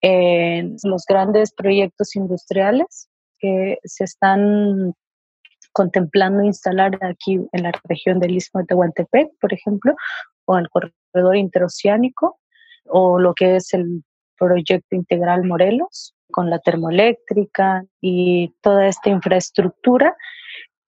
[0.00, 3.08] en los grandes proyectos industriales
[3.38, 4.94] que se están
[5.72, 9.94] contemplando instalar aquí en la región del Istmo de Tehuantepec, por ejemplo,
[10.44, 12.38] o el corredor interoceánico,
[12.86, 14.04] o lo que es el
[14.38, 20.16] proyecto integral Morelos, con la termoeléctrica y toda esta infraestructura,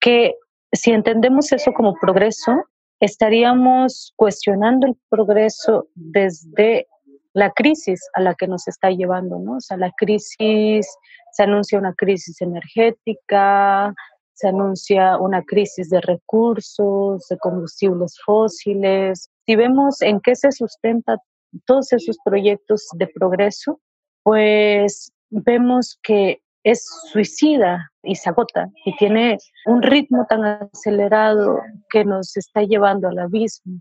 [0.00, 0.34] que
[0.74, 2.52] si entendemos eso como progreso,
[3.00, 6.86] estaríamos cuestionando el progreso desde
[7.32, 9.56] la crisis a la que nos está llevando, ¿no?
[9.56, 10.86] O sea, la crisis,
[11.32, 13.92] se anuncia una crisis energética,
[14.34, 19.28] se anuncia una crisis de recursos, de combustibles fósiles.
[19.46, 21.18] Si vemos en qué se sustenta
[21.66, 23.80] todos esos proyectos de progreso,
[24.22, 31.60] pues vemos que es suicida y se agota y tiene un ritmo tan acelerado
[31.90, 33.80] que nos está llevando al abismo.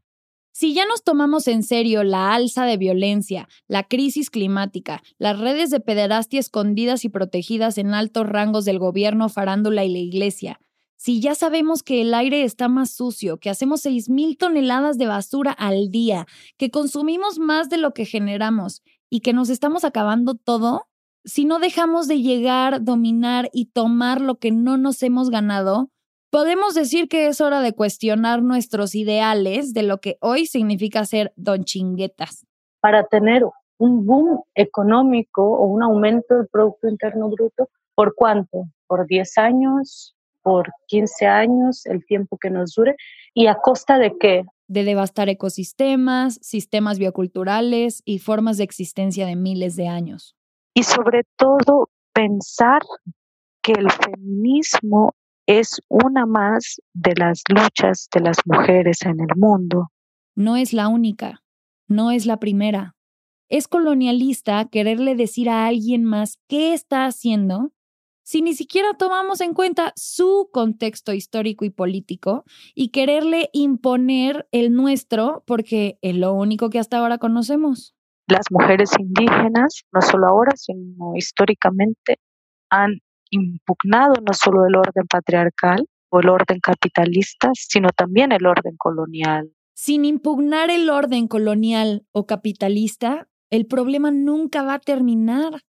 [0.55, 5.71] Si ya nos tomamos en serio la alza de violencia, la crisis climática, las redes
[5.71, 10.59] de pederastia escondidas y protegidas en altos rangos del gobierno, farándula y la iglesia,
[10.95, 15.51] si ya sabemos que el aire está más sucio, que hacemos 6.000 toneladas de basura
[15.51, 16.27] al día,
[16.57, 20.87] que consumimos más de lo que generamos y que nos estamos acabando todo,
[21.25, 25.89] si no dejamos de llegar, dominar y tomar lo que no nos hemos ganado,
[26.29, 31.31] podemos decir que es hora de cuestionar nuestros ideales de lo que hoy significa ser
[31.35, 32.45] don chinguetas.
[32.81, 33.45] Para tener
[33.77, 38.65] un boom económico o un aumento del Producto Interno Bruto, ¿por cuánto?
[38.87, 40.15] ¿Por 10 años?
[40.41, 41.85] ¿Por 15 años?
[41.85, 42.97] El tiempo que nos dure.
[43.33, 44.43] ¿Y a costa de qué?
[44.67, 50.35] De devastar ecosistemas, sistemas bioculturales y formas de existencia de miles de años
[50.73, 52.81] y sobre todo pensar
[53.61, 55.13] que el feminismo
[55.45, 59.89] es una más de las luchas de las mujeres en el mundo.
[60.35, 61.43] No es la única,
[61.87, 62.95] no es la primera.
[63.49, 67.71] Es colonialista quererle decir a alguien más qué está haciendo
[68.25, 74.73] si ni siquiera tomamos en cuenta su contexto histórico y político y quererle imponer el
[74.73, 77.93] nuestro porque es lo único que hasta ahora conocemos
[78.27, 82.19] las mujeres indígenas, no solo ahora, sino históricamente,
[82.69, 82.99] han
[83.29, 89.51] impugnado no solo el orden patriarcal o el orden capitalista, sino también el orden colonial.
[89.75, 95.61] Sin impugnar el orden colonial o capitalista, el problema nunca va a terminar.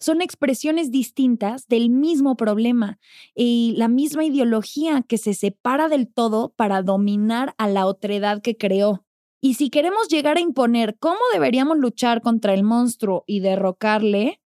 [0.00, 2.98] Son expresiones distintas del mismo problema
[3.36, 8.56] y la misma ideología que se separa del todo para dominar a la otredad que
[8.56, 9.04] creó.
[9.44, 14.40] Y si queremos llegar a imponer cómo deberíamos luchar contra el monstruo y derrocarle,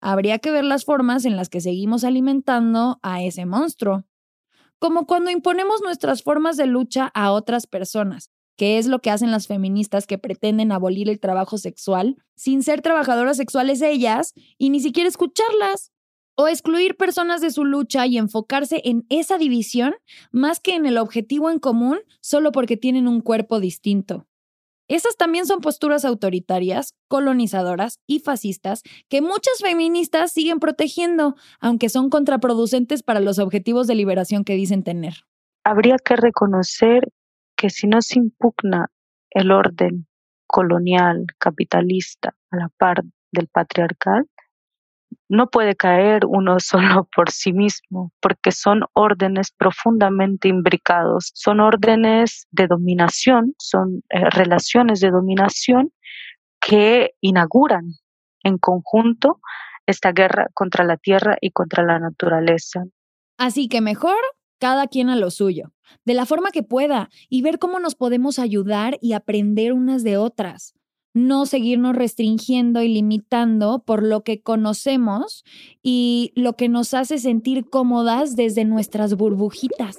[0.00, 4.06] habría que ver las formas en las que seguimos alimentando a ese monstruo.
[4.80, 9.30] Como cuando imponemos nuestras formas de lucha a otras personas, que es lo que hacen
[9.30, 14.80] las feministas que pretenden abolir el trabajo sexual sin ser trabajadoras sexuales ellas y ni
[14.80, 15.92] siquiera escucharlas.
[16.36, 19.94] O excluir personas de su lucha y enfocarse en esa división
[20.32, 24.26] más que en el objetivo en común solo porque tienen un cuerpo distinto.
[24.90, 32.10] Esas también son posturas autoritarias, colonizadoras y fascistas que muchas feministas siguen protegiendo, aunque son
[32.10, 35.14] contraproducentes para los objetivos de liberación que dicen tener.
[35.62, 37.08] Habría que reconocer
[37.56, 38.90] que si no se impugna
[39.30, 40.08] el orden
[40.48, 44.26] colonial, capitalista, a la par del patriarcal,
[45.28, 52.46] no puede caer uno solo por sí mismo, porque son órdenes profundamente imbricados, son órdenes
[52.50, 55.92] de dominación, son eh, relaciones de dominación
[56.60, 57.94] que inauguran
[58.42, 59.40] en conjunto
[59.86, 62.84] esta guerra contra la tierra y contra la naturaleza.
[63.38, 64.18] Así que mejor
[64.60, 65.72] cada quien a lo suyo,
[66.04, 70.18] de la forma que pueda, y ver cómo nos podemos ayudar y aprender unas de
[70.18, 70.74] otras.
[71.12, 75.44] No seguirnos restringiendo y limitando por lo que conocemos
[75.82, 79.98] y lo que nos hace sentir cómodas desde nuestras burbujitas.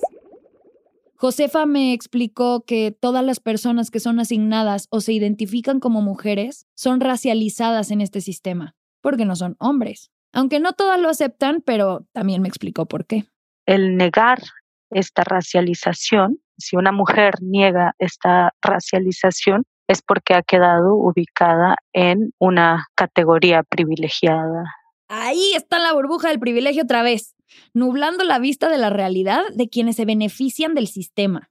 [1.21, 6.65] Josefa me explicó que todas las personas que son asignadas o se identifican como mujeres
[6.73, 10.09] son racializadas en este sistema, porque no son hombres.
[10.33, 13.25] Aunque no todas lo aceptan, pero también me explicó por qué.
[13.67, 14.41] El negar
[14.89, 22.87] esta racialización, si una mujer niega esta racialización, es porque ha quedado ubicada en una
[22.95, 24.63] categoría privilegiada.
[25.09, 27.35] Ahí está la burbuja del privilegio otra vez,
[27.73, 31.49] nublando la vista de la realidad de quienes se benefician del sistema.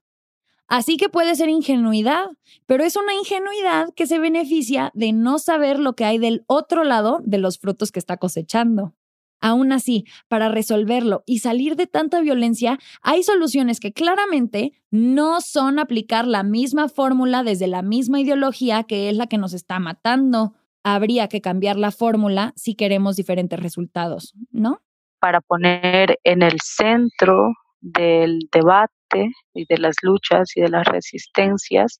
[0.67, 2.25] Así que puede ser ingenuidad,
[2.65, 6.83] pero es una ingenuidad que se beneficia de no saber lo que hay del otro
[6.83, 8.95] lado de los frutos que está cosechando.
[9.41, 15.79] Aún así, para resolverlo y salir de tanta violencia, hay soluciones que claramente no son
[15.79, 20.53] aplicar la misma fórmula desde la misma ideología que es la que nos está matando.
[20.83, 24.81] Habría que cambiar la fórmula si queremos diferentes resultados, ¿no?
[25.19, 31.99] Para poner en el centro del debate y de las luchas y de las resistencias,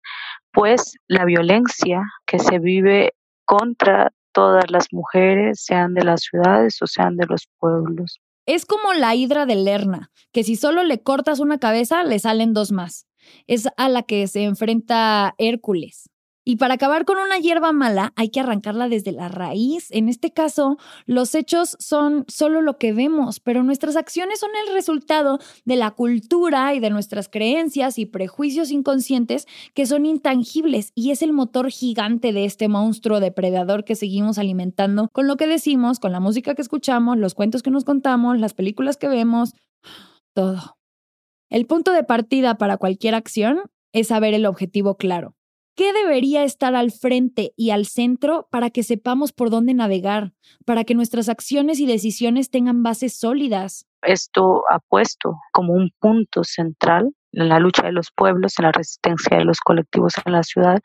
[0.52, 3.14] pues la violencia que se vive
[3.46, 8.20] contra todas las mujeres, sean de las ciudades o sean de los pueblos.
[8.46, 12.54] Es como la hidra de Lerna, que si solo le cortas una cabeza, le salen
[12.54, 13.08] dos más.
[13.48, 16.10] Es a la que se enfrenta Hércules.
[16.44, 19.92] Y para acabar con una hierba mala hay que arrancarla desde la raíz.
[19.92, 24.74] En este caso, los hechos son solo lo que vemos, pero nuestras acciones son el
[24.74, 31.12] resultado de la cultura y de nuestras creencias y prejuicios inconscientes que son intangibles y
[31.12, 36.00] es el motor gigante de este monstruo depredador que seguimos alimentando con lo que decimos,
[36.00, 39.54] con la música que escuchamos, los cuentos que nos contamos, las películas que vemos,
[40.34, 40.78] todo.
[41.52, 43.62] El punto de partida para cualquier acción
[43.94, 45.36] es saber el objetivo claro.
[45.76, 50.34] ¿Qué debería estar al frente y al centro para que sepamos por dónde navegar,
[50.65, 53.86] para que nuestras acciones y decisiones tengan bases sólidas?
[54.01, 58.72] Esto ha puesto como un punto central en la lucha de los pueblos, en la
[58.74, 60.80] resistencia de los colectivos en la ciudad,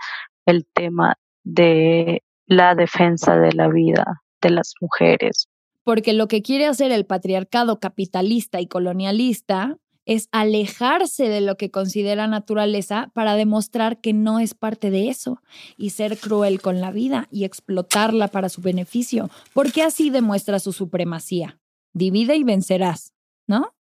[0.44, 5.48] el tema de la defensa de la vida de las mujeres.
[5.82, 11.70] Porque lo que quiere hacer el patriarcado capitalista y colonialista es alejarse de lo que
[11.70, 15.42] considera naturaleza para demostrar que no es parte de eso
[15.76, 20.72] y ser cruel con la vida y explotarla para su beneficio, porque así demuestra su
[20.72, 21.60] supremacía.
[21.92, 23.12] Divide y vencerás,
[23.46, 23.74] ¿no?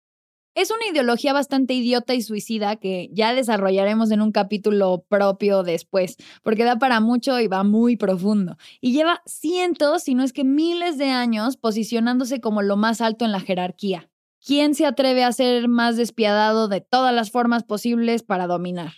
[0.55, 6.17] Es una ideología bastante idiota y suicida que ya desarrollaremos en un capítulo propio después,
[6.43, 8.57] porque da para mucho y va muy profundo.
[8.79, 13.25] Y lleva cientos, si no es que miles de años posicionándose como lo más alto
[13.25, 14.11] en la jerarquía.
[14.45, 18.91] ¿Quién se atreve a ser más despiadado de todas las formas posibles para dominar?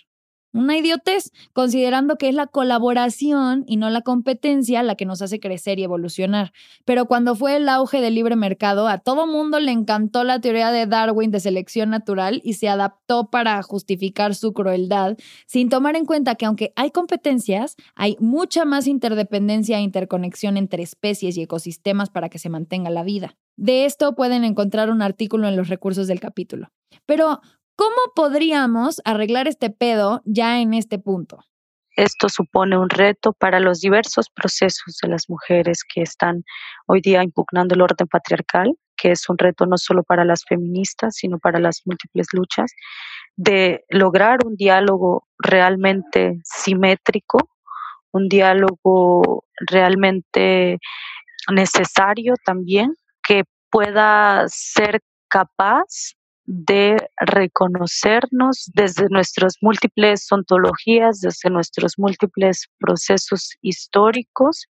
[0.56, 5.38] Una idiotez, considerando que es la colaboración y no la competencia la que nos hace
[5.38, 6.52] crecer y evolucionar.
[6.84, 10.70] Pero cuando fue el auge del libre mercado, a todo mundo le encantó la teoría
[10.70, 16.06] de Darwin de selección natural y se adaptó para justificar su crueldad, sin tomar en
[16.06, 22.08] cuenta que aunque hay competencias, hay mucha más interdependencia e interconexión entre especies y ecosistemas
[22.08, 23.36] para que se mantenga la vida.
[23.56, 26.70] De esto pueden encontrar un artículo en los recursos del capítulo.
[27.06, 27.40] Pero,
[27.76, 31.38] ¿cómo podríamos arreglar este pedo ya en este punto?
[31.94, 36.44] Esto supone un reto para los diversos procesos de las mujeres que están
[36.86, 41.14] hoy día impugnando el orden patriarcal, que es un reto no solo para las feministas,
[41.16, 42.72] sino para las múltiples luchas,
[43.36, 47.48] de lograr un diálogo realmente simétrico,
[48.12, 50.78] un diálogo realmente
[51.50, 56.15] necesario también que pueda ser capaz
[56.46, 64.66] de reconocernos desde nuestras múltiples ontologías, desde nuestros múltiples procesos históricos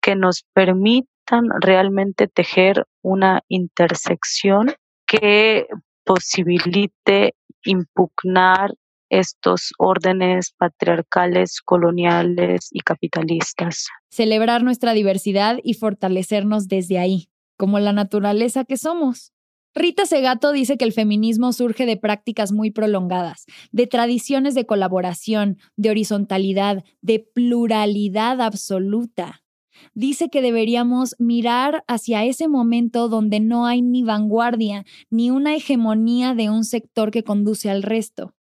[0.00, 4.74] que nos permitan realmente tejer una intersección
[5.06, 5.66] que
[6.04, 8.74] posibilite impugnar
[9.08, 13.86] estos órdenes patriarcales, coloniales y capitalistas.
[14.10, 19.32] Celebrar nuestra diversidad y fortalecernos desde ahí como la naturaleza que somos.
[19.76, 25.58] Rita Segato dice que el feminismo surge de prácticas muy prolongadas, de tradiciones de colaboración,
[25.76, 29.44] de horizontalidad, de pluralidad absoluta.
[29.92, 36.34] Dice que deberíamos mirar hacia ese momento donde no hay ni vanguardia, ni una hegemonía
[36.34, 38.34] de un sector que conduce al resto.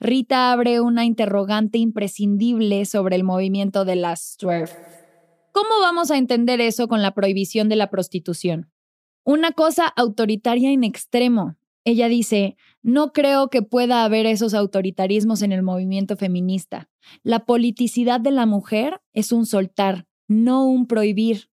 [0.00, 4.74] Rita abre una interrogante imprescindible sobre el movimiento de las TERF.
[5.52, 8.73] ¿Cómo vamos a entender eso con la prohibición de la prostitución?
[9.24, 11.56] Una cosa autoritaria en extremo,
[11.86, 16.88] Ella dice, no creo que pueda haber esos autoritarismos en el movimiento feminista.
[17.22, 21.50] La politicidad de la mujer es un soltar, no un prohibir.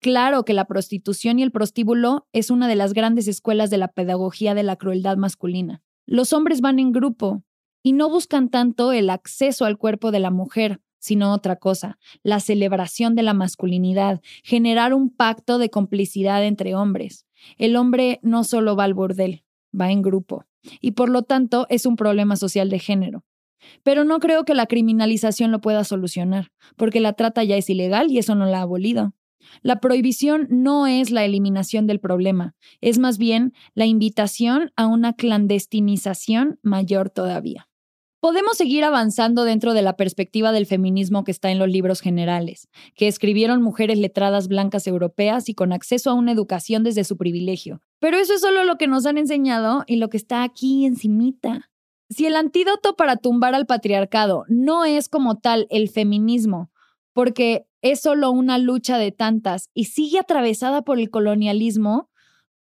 [0.00, 3.88] Claro que la prostitución y el prostíbulo es una de las grandes escuelas de la
[3.88, 5.82] pedagogía de la crueldad masculina.
[6.06, 7.42] Los hombres van en grupo
[7.82, 12.40] y no buscan tanto el acceso al cuerpo de la mujer, sino otra cosa, la
[12.40, 17.26] celebración de la masculinidad, generar un pacto de complicidad entre hombres.
[17.58, 19.44] El hombre no solo va al bordel,
[19.78, 20.46] va en grupo,
[20.80, 23.22] y por lo tanto es un problema social de género.
[23.82, 28.10] Pero no creo que la criminalización lo pueda solucionar, porque la trata ya es ilegal
[28.10, 29.12] y eso no la ha abolido.
[29.60, 35.12] La prohibición no es la eliminación del problema, es más bien la invitación a una
[35.12, 37.68] clandestinización mayor todavía.
[38.24, 42.70] Podemos seguir avanzando dentro de la perspectiva del feminismo que está en los libros generales,
[42.94, 47.82] que escribieron mujeres letradas blancas europeas y con acceso a una educación desde su privilegio.
[47.98, 51.70] Pero eso es solo lo que nos han enseñado y lo que está aquí encimita.
[52.08, 56.70] Si el antídoto para tumbar al patriarcado no es como tal el feminismo,
[57.12, 62.08] porque es solo una lucha de tantas y sigue atravesada por el colonialismo,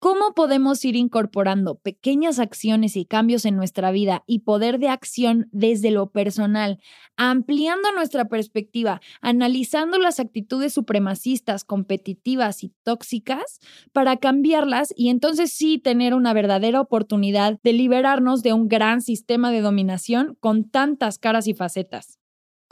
[0.02, 5.48] ¿Cómo podemos ir incorporando pequeñas acciones y cambios en nuestra vida y poder de acción
[5.52, 6.80] desde lo personal,
[7.16, 13.60] ampliando nuestra perspectiva, analizando las actitudes supremacistas, competitivas y tóxicas
[13.92, 19.52] para cambiarlas y entonces sí tener una verdadera oportunidad de liberarnos de un gran sistema
[19.52, 22.21] de dominación con tantas caras y facetas?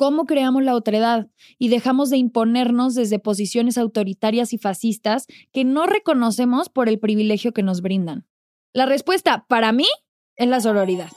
[0.00, 1.28] Cómo creamos la otredad
[1.58, 7.52] y dejamos de imponernos desde posiciones autoritarias y fascistas que no reconocemos por el privilegio
[7.52, 8.26] que nos brindan.
[8.72, 9.84] La respuesta, para mí,
[10.36, 11.10] es la sororidad.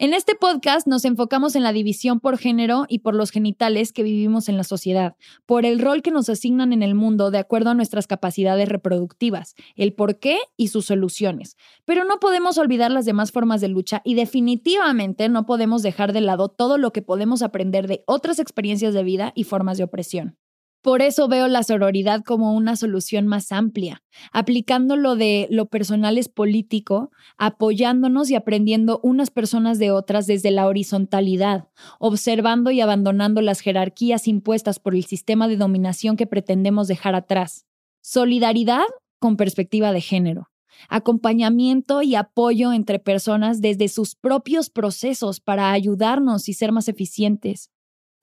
[0.00, 4.02] En este podcast nos enfocamos en la división por género y por los genitales que
[4.02, 5.14] vivimos en la sociedad,
[5.46, 9.54] por el rol que nos asignan en el mundo de acuerdo a nuestras capacidades reproductivas,
[9.76, 11.56] el por qué y sus soluciones.
[11.84, 16.22] Pero no podemos olvidar las demás formas de lucha y definitivamente no podemos dejar de
[16.22, 20.36] lado todo lo que podemos aprender de otras experiencias de vida y formas de opresión.
[20.84, 26.18] Por eso veo la sororidad como una solución más amplia, aplicando lo de lo personal
[26.18, 31.68] es político, apoyándonos y aprendiendo unas personas de otras desde la horizontalidad,
[31.98, 37.64] observando y abandonando las jerarquías impuestas por el sistema de dominación que pretendemos dejar atrás.
[38.02, 38.84] Solidaridad
[39.18, 40.50] con perspectiva de género.
[40.90, 47.70] Acompañamiento y apoyo entre personas desde sus propios procesos para ayudarnos y ser más eficientes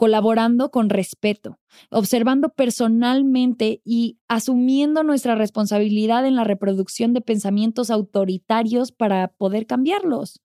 [0.02, 1.60] colaborando con respeto,
[1.92, 10.42] observando personalmente y asumiendo nuestra responsabilidad en la reproducción de pensamientos autoritarios para poder cambiarlos.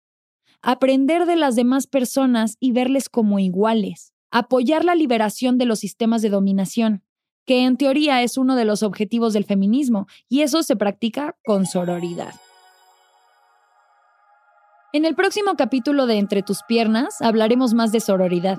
[0.60, 4.12] Aprender de las demás personas y verles como iguales.
[4.30, 7.02] Apoyar la liberación de los sistemas de dominación,
[7.46, 11.64] que en teoría es uno de los objetivos del feminismo, y eso se practica con
[11.64, 12.34] sororidad.
[14.92, 18.58] En el próximo capítulo de Entre tus piernas hablaremos más de sororidad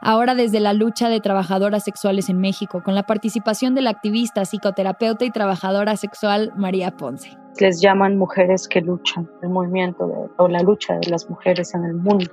[0.00, 4.44] ahora desde la lucha de trabajadoras sexuales en México, con la participación de la activista,
[4.44, 7.36] psicoterapeuta y trabajadora sexual María Ponce.
[7.58, 11.94] Les llaman mujeres que luchan, el movimiento o la lucha de las mujeres en el
[11.94, 12.26] mundo.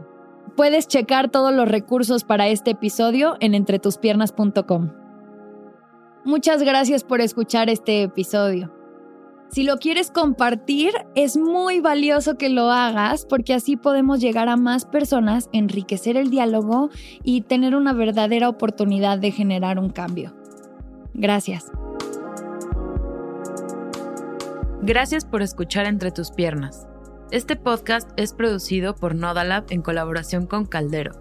[0.55, 4.91] Puedes checar todos los recursos para este episodio en entretuspiernas.com.
[6.25, 8.72] Muchas gracias por escuchar este episodio.
[9.53, 14.57] Si lo quieres compartir, es muy valioso que lo hagas porque así podemos llegar a
[14.57, 16.89] más personas, enriquecer el diálogo
[17.23, 20.33] y tener una verdadera oportunidad de generar un cambio.
[21.13, 21.71] Gracias.
[24.81, 26.87] Gracias por escuchar Entre tus piernas.
[27.29, 31.11] Este podcast es producido por Nodalab en colaboración con Caldero.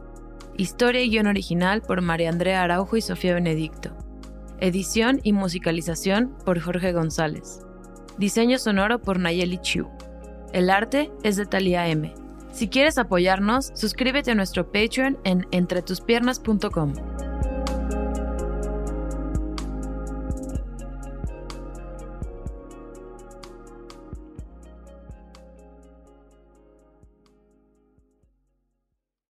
[0.56, 3.90] Historia y guion original por María Andrea Araujo y Sofía Benedicto.
[4.58, 7.60] Edición y musicalización por Jorge González.
[8.18, 9.88] Diseño sonoro por Nayeli Chu.
[10.52, 12.14] El arte es de Talia M.
[12.52, 16.92] Si quieres apoyarnos, suscríbete a nuestro Patreon en entretuspiernas.com.